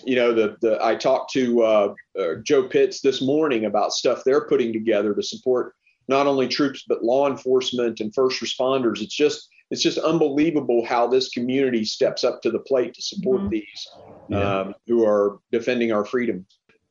you 0.04 0.16
know, 0.16 0.34
the 0.34 0.58
the 0.60 0.84
I 0.84 0.96
talked 0.96 1.32
to 1.32 1.62
uh, 1.62 1.94
uh, 2.20 2.34
Joe 2.42 2.68
Pitts 2.68 3.00
this 3.00 3.22
morning 3.22 3.64
about 3.64 3.92
stuff 3.92 4.22
they're 4.22 4.46
putting 4.46 4.70
together 4.74 5.14
to 5.14 5.22
support 5.22 5.74
not 6.08 6.26
only 6.26 6.46
troops 6.46 6.84
but 6.86 7.02
law 7.02 7.26
enforcement 7.26 8.00
and 8.00 8.14
first 8.14 8.42
responders. 8.42 9.00
It's 9.00 9.16
just 9.16 9.48
it's 9.70 9.82
just 9.82 9.96
unbelievable 9.96 10.84
how 10.84 11.06
this 11.06 11.30
community 11.30 11.86
steps 11.86 12.22
up 12.22 12.42
to 12.42 12.50
the 12.50 12.58
plate 12.58 12.92
to 12.92 13.02
support 13.02 13.40
mm-hmm. 13.40 13.48
these 13.48 13.88
yeah. 14.28 14.60
um, 14.60 14.74
who 14.86 15.06
are 15.06 15.38
defending 15.52 15.90
our 15.90 16.04
freedom 16.04 16.44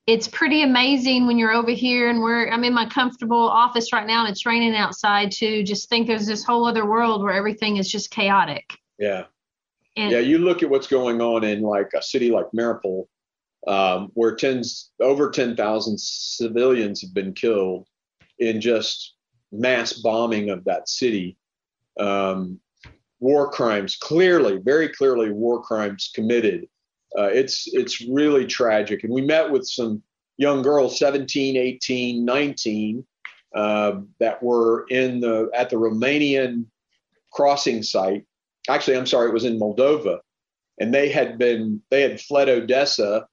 it's 0.06 0.28
pretty 0.28 0.63
amazing 0.63 1.28
when 1.28 1.38
you're 1.38 1.54
over 1.54 1.72
here 1.72 2.10
and 2.10 2.22
we're 2.22 2.50
I'm 2.50 2.63
in 2.63 2.74
my 2.74 2.86
comfortable 2.88 3.48
office 3.48 3.94
right 3.94 4.06
now 4.06 4.26
and 4.26 4.30
it's 4.30 4.46
raining 4.46 4.76
outside 4.76 5.32
too. 5.32 5.63
Just 5.63 5.88
think 5.88 6.08
there's 6.08 6.28
this 6.28 6.44
whole 6.44 6.66
other 6.66 6.86
world 6.86 7.24
where 7.24 7.34
everything 7.34 7.78
is 7.78 7.89
just 7.89 8.12
chaotic. 8.12 8.78
Yeah. 9.00 9.26
And, 9.96 10.12
yeah, 10.12 10.20
you 10.20 10.39
look 10.39 10.63
at 10.63 10.70
what's 10.70 10.88
going 10.88 11.22
on 11.22 11.44
in 11.44 11.62
like 11.62 11.92
a 11.96 12.02
city 12.02 12.32
like 12.32 12.48
Mariupol, 12.56 13.06
um, 13.68 14.10
where 14.16 14.36
tens 14.36 14.92
over 15.00 15.30
10,000 15.30 16.00
civilians 16.00 17.02
have 17.02 17.13
been 17.13 17.34
killed 17.34 17.88
in 18.39 18.60
just 18.60 19.13
mass 19.52 19.94
bombing 19.94 20.50
of 20.50 20.63
that 20.66 20.89
city. 20.89 21.38
Um, 22.00 22.60
war 23.20 23.50
crimes, 23.52 23.96
clearly, 23.96 24.58
very 24.58 24.89
clearly, 24.89 25.32
war 25.32 25.62
crimes 25.62 26.12
committed 26.13 26.68
uh, 27.17 27.30
it's 27.32 27.67
it's 27.73 28.02
really 28.02 28.45
tragic. 28.45 29.04
And 29.04 29.13
we 29.13 29.21
met 29.21 29.49
with 29.49 29.67
some 29.67 30.02
young 30.38 30.62
girls, 30.62 30.97
17, 30.97 31.58
18, 31.58 32.26
19, 32.26 33.06
uh, 33.56 33.93
that 34.19 34.41
were 34.41 34.86
in 34.89 35.19
the 35.19 35.49
at 35.56 35.69
the 35.69 35.76
Romanian 35.76 36.65
crossing 37.32 37.84
site. 37.84 38.26
Actually, 38.69 38.97
I'm 38.97 39.06
sorry, 39.06 39.30
it 39.30 39.34
was 39.34 39.45
in 39.45 39.60
Moldova, 39.60 40.19
and 40.80 40.93
they 40.93 41.10
had 41.10 41.38
been 41.38 41.82
they 41.91 42.02
had 42.02 42.21
fled 42.21 42.49
Odessa. 42.49 43.28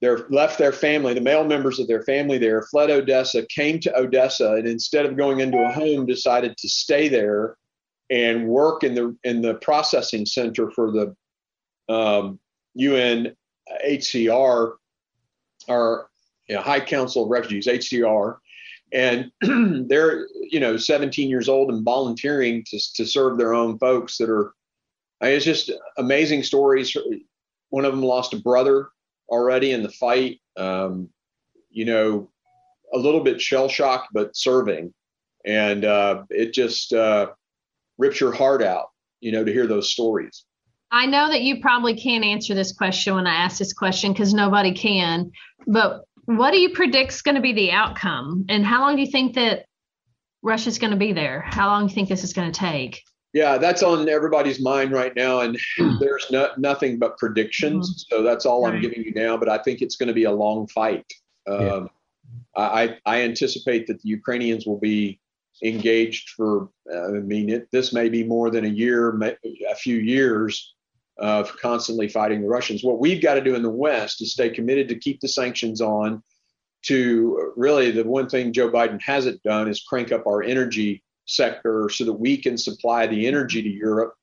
They 0.00 0.08
left 0.30 0.58
their 0.58 0.72
family, 0.72 1.12
the 1.12 1.20
male 1.20 1.42
members 1.42 1.80
of 1.80 1.88
their 1.88 2.04
family 2.04 2.38
there, 2.38 2.62
fled 2.70 2.88
Odessa, 2.88 3.44
came 3.46 3.80
to 3.80 3.98
Odessa, 3.98 4.52
and 4.52 4.68
instead 4.68 5.04
of 5.04 5.16
going 5.16 5.40
into 5.40 5.58
a 5.58 5.72
home, 5.72 6.06
decided 6.06 6.56
to 6.56 6.68
stay 6.68 7.08
there 7.08 7.56
and 8.08 8.46
work 8.46 8.84
in 8.84 8.94
the 8.94 9.16
in 9.24 9.42
the 9.42 9.54
processing 9.54 10.24
center 10.24 10.70
for 10.70 10.92
the 10.92 11.92
um, 11.92 12.38
UNHCR, 12.76 14.72
or 15.68 16.10
you 16.48 16.54
know, 16.54 16.62
High 16.62 16.80
Council 16.80 17.24
of 17.24 17.30
Refugees, 17.30 17.66
HCR, 17.66 18.38
and 18.92 19.30
they're 19.88 20.26
you 20.50 20.60
know 20.60 20.76
17 20.76 21.28
years 21.28 21.48
old 21.48 21.70
and 21.70 21.84
volunteering 21.84 22.64
to 22.64 22.80
to 22.94 23.06
serve 23.06 23.38
their 23.38 23.54
own 23.54 23.78
folks 23.78 24.18
that 24.18 24.30
are. 24.30 24.52
I 25.20 25.26
mean, 25.26 25.34
it's 25.34 25.44
just 25.44 25.72
amazing 25.96 26.44
stories. 26.44 26.96
One 27.70 27.84
of 27.84 27.92
them 27.92 28.04
lost 28.04 28.34
a 28.34 28.36
brother 28.36 28.88
already 29.28 29.72
in 29.72 29.82
the 29.82 29.88
fight. 29.88 30.40
Um, 30.56 31.08
you 31.70 31.84
know, 31.84 32.30
a 32.94 32.98
little 32.98 33.22
bit 33.22 33.40
shell 33.40 33.68
shocked, 33.68 34.08
but 34.12 34.36
serving, 34.36 34.94
and 35.44 35.84
uh, 35.84 36.22
it 36.30 36.54
just 36.54 36.92
uh, 36.92 37.30
rips 37.98 38.20
your 38.20 38.32
heart 38.32 38.62
out. 38.62 38.90
You 39.20 39.32
know, 39.32 39.44
to 39.44 39.52
hear 39.52 39.66
those 39.66 39.90
stories. 39.90 40.44
I 40.90 41.06
know 41.06 41.28
that 41.28 41.42
you 41.42 41.60
probably 41.60 41.94
can't 41.94 42.24
answer 42.24 42.54
this 42.54 42.72
question 42.72 43.14
when 43.14 43.26
I 43.26 43.34
ask 43.34 43.58
this 43.58 43.72
question 43.72 44.12
because 44.12 44.32
nobody 44.32 44.72
can. 44.72 45.30
But 45.66 46.04
what 46.24 46.52
do 46.52 46.58
you 46.58 46.70
predict 46.70 47.12
is 47.12 47.22
going 47.22 47.34
to 47.34 47.40
be 47.40 47.52
the 47.52 47.72
outcome, 47.72 48.46
and 48.48 48.64
how 48.64 48.80
long 48.80 48.96
do 48.96 49.02
you 49.02 49.10
think 49.10 49.34
that 49.34 49.66
Russia's 50.42 50.78
going 50.78 50.92
to 50.92 50.96
be 50.96 51.12
there? 51.12 51.42
How 51.46 51.68
long 51.68 51.86
do 51.86 51.90
you 51.90 51.94
think 51.94 52.08
this 52.08 52.24
is 52.24 52.32
going 52.32 52.50
to 52.50 52.58
take? 52.58 53.02
Yeah, 53.34 53.58
that's 53.58 53.82
on 53.82 54.08
everybody's 54.08 54.60
mind 54.60 54.92
right 54.92 55.14
now, 55.14 55.40
and 55.40 55.58
there's 56.00 56.30
no, 56.30 56.50
nothing 56.56 56.98
but 56.98 57.18
predictions. 57.18 57.88
Mm-hmm. 57.88 58.16
So 58.16 58.22
that's 58.22 58.46
all 58.46 58.64
right. 58.64 58.74
I'm 58.74 58.80
giving 58.80 59.02
you 59.02 59.12
now. 59.14 59.36
But 59.36 59.48
I 59.48 59.58
think 59.58 59.82
it's 59.82 59.96
going 59.96 60.08
to 60.08 60.14
be 60.14 60.24
a 60.24 60.32
long 60.32 60.66
fight. 60.68 61.04
Um, 61.46 61.60
yeah. 61.60 61.86
I, 62.56 62.98
I 63.06 63.22
anticipate 63.22 63.86
that 63.86 64.00
the 64.02 64.08
Ukrainians 64.08 64.66
will 64.66 64.80
be 64.80 65.20
engaged 65.62 66.30
for. 66.30 66.70
Uh, 66.92 67.08
I 67.08 67.20
mean, 67.20 67.50
it, 67.50 67.68
this 67.72 67.92
may 67.92 68.08
be 68.08 68.24
more 68.24 68.50
than 68.50 68.64
a 68.64 68.68
year, 68.68 69.18
a 69.70 69.74
few 69.76 69.96
years 69.96 70.74
of 71.18 71.56
constantly 71.58 72.08
fighting 72.08 72.40
the 72.40 72.48
Russians. 72.48 72.84
What 72.84 73.00
we've 73.00 73.22
got 73.22 73.34
to 73.34 73.40
do 73.40 73.54
in 73.54 73.62
the 73.62 73.70
West 73.70 74.22
is 74.22 74.32
stay 74.32 74.50
committed 74.50 74.88
to 74.88 74.98
keep 74.98 75.20
the 75.20 75.28
sanctions 75.28 75.80
on. 75.80 76.22
To 76.84 77.52
really, 77.56 77.90
the 77.90 78.04
one 78.04 78.28
thing 78.28 78.52
Joe 78.52 78.70
Biden 78.70 79.02
hasn't 79.02 79.42
done 79.42 79.68
is 79.68 79.82
crank 79.82 80.12
up 80.12 80.26
our 80.28 80.44
energy 80.44 81.02
sector 81.26 81.88
so 81.92 82.04
that 82.04 82.12
we 82.12 82.36
can 82.36 82.56
supply 82.56 83.06
the 83.06 83.26
energy 83.26 83.62
to 83.62 83.68
Europe. 83.68 84.14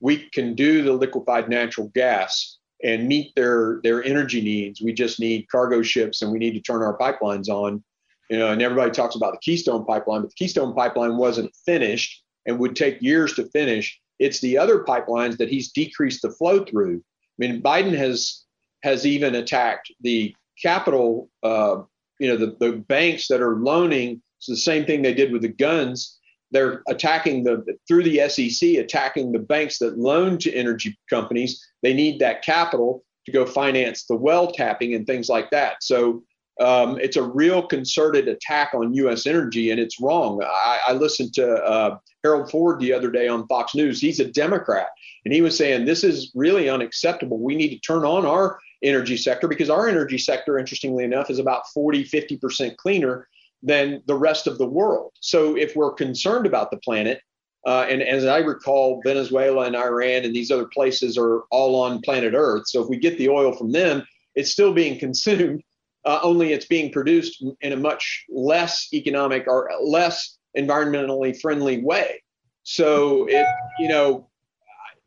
We 0.00 0.28
can 0.30 0.54
do 0.54 0.82
the 0.82 0.92
liquefied 0.92 1.48
natural 1.48 1.90
gas 1.94 2.58
and 2.84 3.08
meet 3.08 3.34
their 3.34 3.80
their 3.82 4.04
energy 4.04 4.40
needs. 4.40 4.80
We 4.80 4.92
just 4.92 5.18
need 5.18 5.48
cargo 5.50 5.82
ships 5.82 6.22
and 6.22 6.30
we 6.30 6.38
need 6.38 6.54
to 6.54 6.60
turn 6.60 6.82
our 6.82 6.96
pipelines 6.96 7.48
on. 7.48 7.82
You 8.30 8.38
know, 8.38 8.52
and 8.52 8.62
everybody 8.62 8.90
talks 8.90 9.16
about 9.16 9.32
the 9.32 9.40
Keystone 9.40 9.84
pipeline, 9.84 10.22
but 10.22 10.30
the 10.30 10.36
Keystone 10.36 10.74
pipeline 10.74 11.16
wasn't 11.16 11.54
finished 11.66 12.22
and 12.46 12.58
would 12.58 12.76
take 12.76 13.02
years 13.02 13.34
to 13.34 13.44
finish. 13.50 14.00
It's 14.18 14.40
the 14.40 14.58
other 14.58 14.84
pipelines 14.84 15.36
that 15.38 15.48
he's 15.48 15.72
decreased 15.72 16.22
the 16.22 16.30
flow 16.30 16.64
through. 16.64 16.96
I 16.98 17.36
mean, 17.38 17.62
Biden 17.62 17.96
has 17.96 18.44
has 18.82 19.06
even 19.06 19.34
attacked 19.34 19.90
the 20.02 20.34
capital, 20.62 21.30
uh, 21.42 21.82
you 22.20 22.28
know, 22.28 22.36
the, 22.36 22.54
the 22.60 22.72
banks 22.72 23.28
that 23.28 23.40
are 23.40 23.56
loaning. 23.56 24.22
It's 24.38 24.46
the 24.46 24.56
same 24.56 24.84
thing 24.84 25.00
they 25.00 25.14
did 25.14 25.32
with 25.32 25.42
the 25.42 25.48
guns. 25.48 26.18
They're 26.50 26.82
attacking 26.86 27.44
the 27.44 27.64
through 27.88 28.04
the 28.04 28.28
SEC, 28.28 28.74
attacking 28.74 29.32
the 29.32 29.38
banks 29.38 29.78
that 29.78 29.98
loan 29.98 30.38
to 30.38 30.54
energy 30.54 30.96
companies. 31.10 31.64
They 31.82 31.94
need 31.94 32.20
that 32.20 32.44
capital 32.44 33.04
to 33.26 33.32
go 33.32 33.46
finance 33.46 34.04
the 34.04 34.16
well 34.16 34.52
tapping 34.52 34.94
and 34.94 35.06
things 35.06 35.28
like 35.28 35.50
that. 35.50 35.82
So 35.82 36.22
um, 36.60 36.98
it's 37.00 37.16
a 37.16 37.22
real 37.22 37.66
concerted 37.66 38.28
attack 38.28 38.74
on 38.74 38.94
U.S. 38.94 39.26
energy, 39.26 39.70
and 39.70 39.80
it's 39.80 40.00
wrong. 40.00 40.40
I, 40.42 40.80
I 40.88 40.92
listened 40.92 41.34
to 41.34 41.54
uh, 41.64 41.98
Harold 42.22 42.50
Ford 42.50 42.78
the 42.78 42.92
other 42.92 43.10
day 43.10 43.26
on 43.26 43.46
Fox 43.48 43.74
News. 43.74 44.00
He's 44.00 44.20
a 44.20 44.24
Democrat, 44.24 44.88
and 45.24 45.34
he 45.34 45.42
was 45.42 45.56
saying 45.56 45.84
this 45.84 46.04
is 46.04 46.30
really 46.34 46.68
unacceptable. 46.68 47.38
We 47.38 47.56
need 47.56 47.70
to 47.70 47.80
turn 47.80 48.04
on 48.04 48.24
our 48.24 48.58
energy 48.84 49.16
sector 49.16 49.48
because 49.48 49.70
our 49.70 49.88
energy 49.88 50.18
sector, 50.18 50.58
interestingly 50.58 51.04
enough, 51.04 51.28
is 51.28 51.38
about 51.38 51.66
40, 51.72 52.04
50% 52.04 52.76
cleaner 52.76 53.26
than 53.62 54.02
the 54.06 54.14
rest 54.14 54.46
of 54.46 54.58
the 54.58 54.66
world. 54.66 55.12
So 55.20 55.56
if 55.56 55.74
we're 55.74 55.94
concerned 55.94 56.46
about 56.46 56.70
the 56.70 56.76
planet, 56.78 57.20
uh, 57.66 57.86
and 57.88 58.02
as 58.02 58.26
I 58.26 58.38
recall, 58.38 59.00
Venezuela 59.04 59.66
and 59.66 59.74
Iran 59.74 60.24
and 60.24 60.34
these 60.34 60.50
other 60.50 60.66
places 60.66 61.16
are 61.16 61.40
all 61.50 61.80
on 61.82 62.02
planet 62.02 62.34
Earth. 62.36 62.68
So 62.68 62.82
if 62.82 62.88
we 62.88 62.98
get 62.98 63.16
the 63.16 63.30
oil 63.30 63.52
from 63.52 63.72
them, 63.72 64.06
it's 64.34 64.52
still 64.52 64.72
being 64.72 64.98
consumed 65.00 65.62
uh, 66.04 66.20
only 66.22 66.52
it's 66.52 66.66
being 66.66 66.92
produced 66.92 67.42
in 67.60 67.72
a 67.72 67.76
much 67.76 68.24
less 68.28 68.88
economic 68.92 69.46
or 69.46 69.70
less 69.82 70.38
environmentally 70.56 71.38
friendly 71.40 71.82
way. 71.82 72.22
So 72.62 73.26
it, 73.28 73.46
you 73.78 73.88
know, 73.88 74.28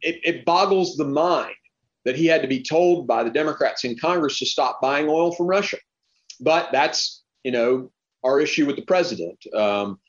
it, 0.02 0.20
it 0.24 0.46
boggles 0.46 0.96
the 0.96 1.06
mind 1.06 1.56
that 2.06 2.16
he 2.16 2.26
had 2.26 2.42
to 2.42 2.48
be 2.48 2.62
told 2.62 3.08
by 3.08 3.24
the 3.24 3.30
Democrats 3.30 3.84
in 3.84 3.98
Congress 3.98 4.40
to 4.40 4.46
stop 4.46 4.80
buying 4.82 5.10
oil 5.10 5.34
from 5.34 5.48
Russia. 5.48 5.78
But 6.40 6.70
that's, 6.72 7.24
you 7.44 7.52
know, 7.52 7.92
our 8.24 8.40
issue 8.40 8.66
with 8.66 8.76
the 8.76 8.84
president. 8.84 9.38
Um, 9.54 10.00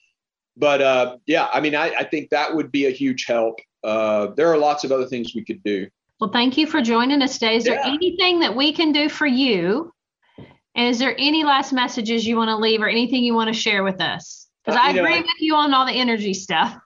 but 0.57 0.83
uh, 0.83 1.17
yeah, 1.27 1.49
I 1.53 1.61
mean, 1.61 1.75
I, 1.75 1.95
I, 1.95 2.05
think 2.05 2.31
that 2.31 2.55
would 2.55 2.73
be 2.73 2.87
a 2.87 2.91
huge 2.91 3.27
help. 3.27 3.59
Uh, 3.85 4.29
there 4.37 4.49
are 4.49 4.59
lots 4.59 4.85
of 4.85 4.93
other 4.93 5.07
things 5.07 5.35
we 5.35 5.45
could 5.45 5.63
do. 5.63 5.87
Well, 6.21 6.31
thank 6.31 6.59
you 6.59 6.67
for 6.67 6.83
joining 6.83 7.23
us 7.23 7.35
today. 7.35 7.57
Is 7.57 7.67
yeah. 7.67 7.75
there 7.75 7.85
anything 7.85 8.41
that 8.41 8.55
we 8.55 8.73
can 8.73 8.93
do 8.93 9.09
for 9.09 9.27
you 9.27 9.93
and 10.79 10.87
is 10.87 11.01
there 11.01 11.17
any 11.19 11.43
last 11.43 11.73
messages 11.73 12.25
you 12.25 12.37
want 12.37 12.51
to 12.51 12.57
leave 12.57 12.81
or 12.81 12.89
anything 12.89 13.25
you 13.25 13.35
want 13.35 13.49
to 13.49 13.53
share 13.53 13.83
with 13.83 14.01
us? 14.01 14.47
Because 14.65 14.79
uh, 14.79 14.85
I 14.85 14.91
agree 14.91 15.17
know, 15.17 15.23
with 15.23 15.41
you 15.41 15.57
on 15.57 15.75
all 15.75 15.85
the 15.85 15.93
energy 15.93 16.33
stuff. 16.33 16.79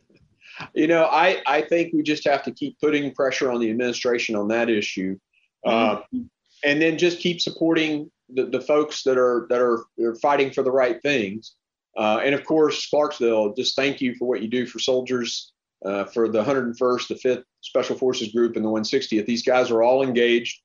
you 0.74 0.88
know, 0.88 1.04
I, 1.04 1.40
I 1.46 1.62
think 1.62 1.92
we 1.94 2.02
just 2.02 2.26
have 2.26 2.42
to 2.42 2.50
keep 2.50 2.80
putting 2.80 3.14
pressure 3.14 3.52
on 3.52 3.60
the 3.60 3.70
administration 3.70 4.34
on 4.34 4.48
that 4.48 4.68
issue. 4.68 5.16
Mm-hmm. 5.64 6.16
Um, 6.16 6.30
and 6.64 6.82
then 6.82 6.98
just 6.98 7.20
keep 7.20 7.40
supporting 7.40 8.10
the, 8.34 8.46
the 8.46 8.60
folks 8.60 9.04
that 9.04 9.16
are 9.16 9.46
that 9.48 9.60
are, 9.60 9.84
are 10.02 10.16
fighting 10.16 10.50
for 10.50 10.64
the 10.64 10.72
right 10.72 11.00
things. 11.00 11.54
Uh, 11.96 12.20
and 12.24 12.34
of 12.34 12.44
course, 12.44 12.88
Clarksville, 12.90 13.54
just 13.54 13.76
thank 13.76 14.00
you 14.00 14.16
for 14.16 14.26
what 14.26 14.42
you 14.42 14.48
do 14.48 14.66
for 14.66 14.80
soldiers, 14.80 15.52
uh, 15.84 16.04
for 16.04 16.28
the 16.28 16.42
101st, 16.42 17.06
the 17.06 17.14
5th 17.14 17.44
Special 17.60 17.96
Forces 17.96 18.32
Group, 18.32 18.56
and 18.56 18.64
the 18.64 18.68
160th. 18.68 19.24
These 19.24 19.44
guys 19.44 19.70
are 19.70 19.84
all 19.84 20.02
engaged 20.02 20.60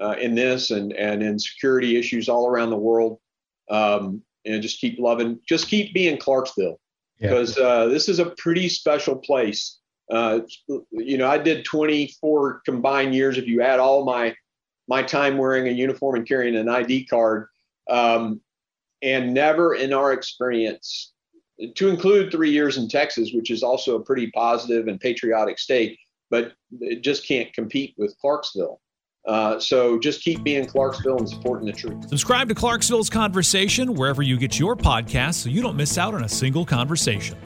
uh, 0.00 0.16
in 0.20 0.34
this 0.34 0.70
and 0.70 0.92
and 0.92 1.22
in 1.22 1.38
security 1.38 1.96
issues 1.96 2.28
all 2.28 2.48
around 2.48 2.70
the 2.70 2.76
world. 2.76 3.18
Um, 3.70 4.22
and 4.46 4.62
just 4.62 4.80
keep 4.80 4.98
loving, 4.98 5.40
just 5.48 5.68
keep 5.68 5.94
being 5.94 6.18
Clarksville. 6.18 6.78
because 7.18 7.56
yeah. 7.56 7.64
uh, 7.64 7.86
this 7.86 8.08
is 8.08 8.18
a 8.18 8.34
pretty 8.36 8.68
special 8.68 9.16
place. 9.16 9.78
Uh, 10.10 10.40
you 10.90 11.16
know, 11.16 11.28
I 11.28 11.38
did 11.38 11.64
24 11.64 12.62
combined 12.66 13.14
years. 13.14 13.38
If 13.38 13.46
you 13.46 13.62
add 13.62 13.80
all 13.80 14.04
my 14.04 14.34
my 14.86 15.02
time 15.02 15.38
wearing 15.38 15.66
a 15.66 15.70
uniform 15.70 16.16
and 16.16 16.28
carrying 16.28 16.56
an 16.56 16.68
ID 16.68 17.06
card, 17.06 17.46
um, 17.88 18.40
and 19.00 19.32
never 19.32 19.74
in 19.74 19.94
our 19.94 20.12
experience, 20.12 21.12
to 21.76 21.88
include 21.88 22.30
three 22.30 22.50
years 22.50 22.76
in 22.76 22.88
Texas, 22.88 23.30
which 23.32 23.50
is 23.50 23.62
also 23.62 23.96
a 23.96 24.04
pretty 24.04 24.30
positive 24.32 24.88
and 24.88 25.00
patriotic 25.00 25.58
state, 25.58 25.98
but 26.30 26.52
it 26.80 27.02
just 27.02 27.26
can't 27.26 27.52
compete 27.54 27.94
with 27.96 28.16
Clarksville. 28.20 28.80
Uh, 29.26 29.58
so 29.58 29.98
just 29.98 30.22
keep 30.22 30.42
being 30.42 30.66
Clarksville 30.66 31.18
and 31.18 31.28
supporting 31.28 31.66
the 31.66 31.72
truth. 31.72 32.08
Subscribe 32.08 32.48
to 32.48 32.54
Clarksville's 32.54 33.08
Conversation 33.08 33.94
wherever 33.94 34.22
you 34.22 34.36
get 34.36 34.58
your 34.58 34.76
podcasts 34.76 35.34
so 35.34 35.48
you 35.48 35.62
don't 35.62 35.76
miss 35.76 35.96
out 35.96 36.14
on 36.14 36.24
a 36.24 36.28
single 36.28 36.66
conversation. 36.66 37.36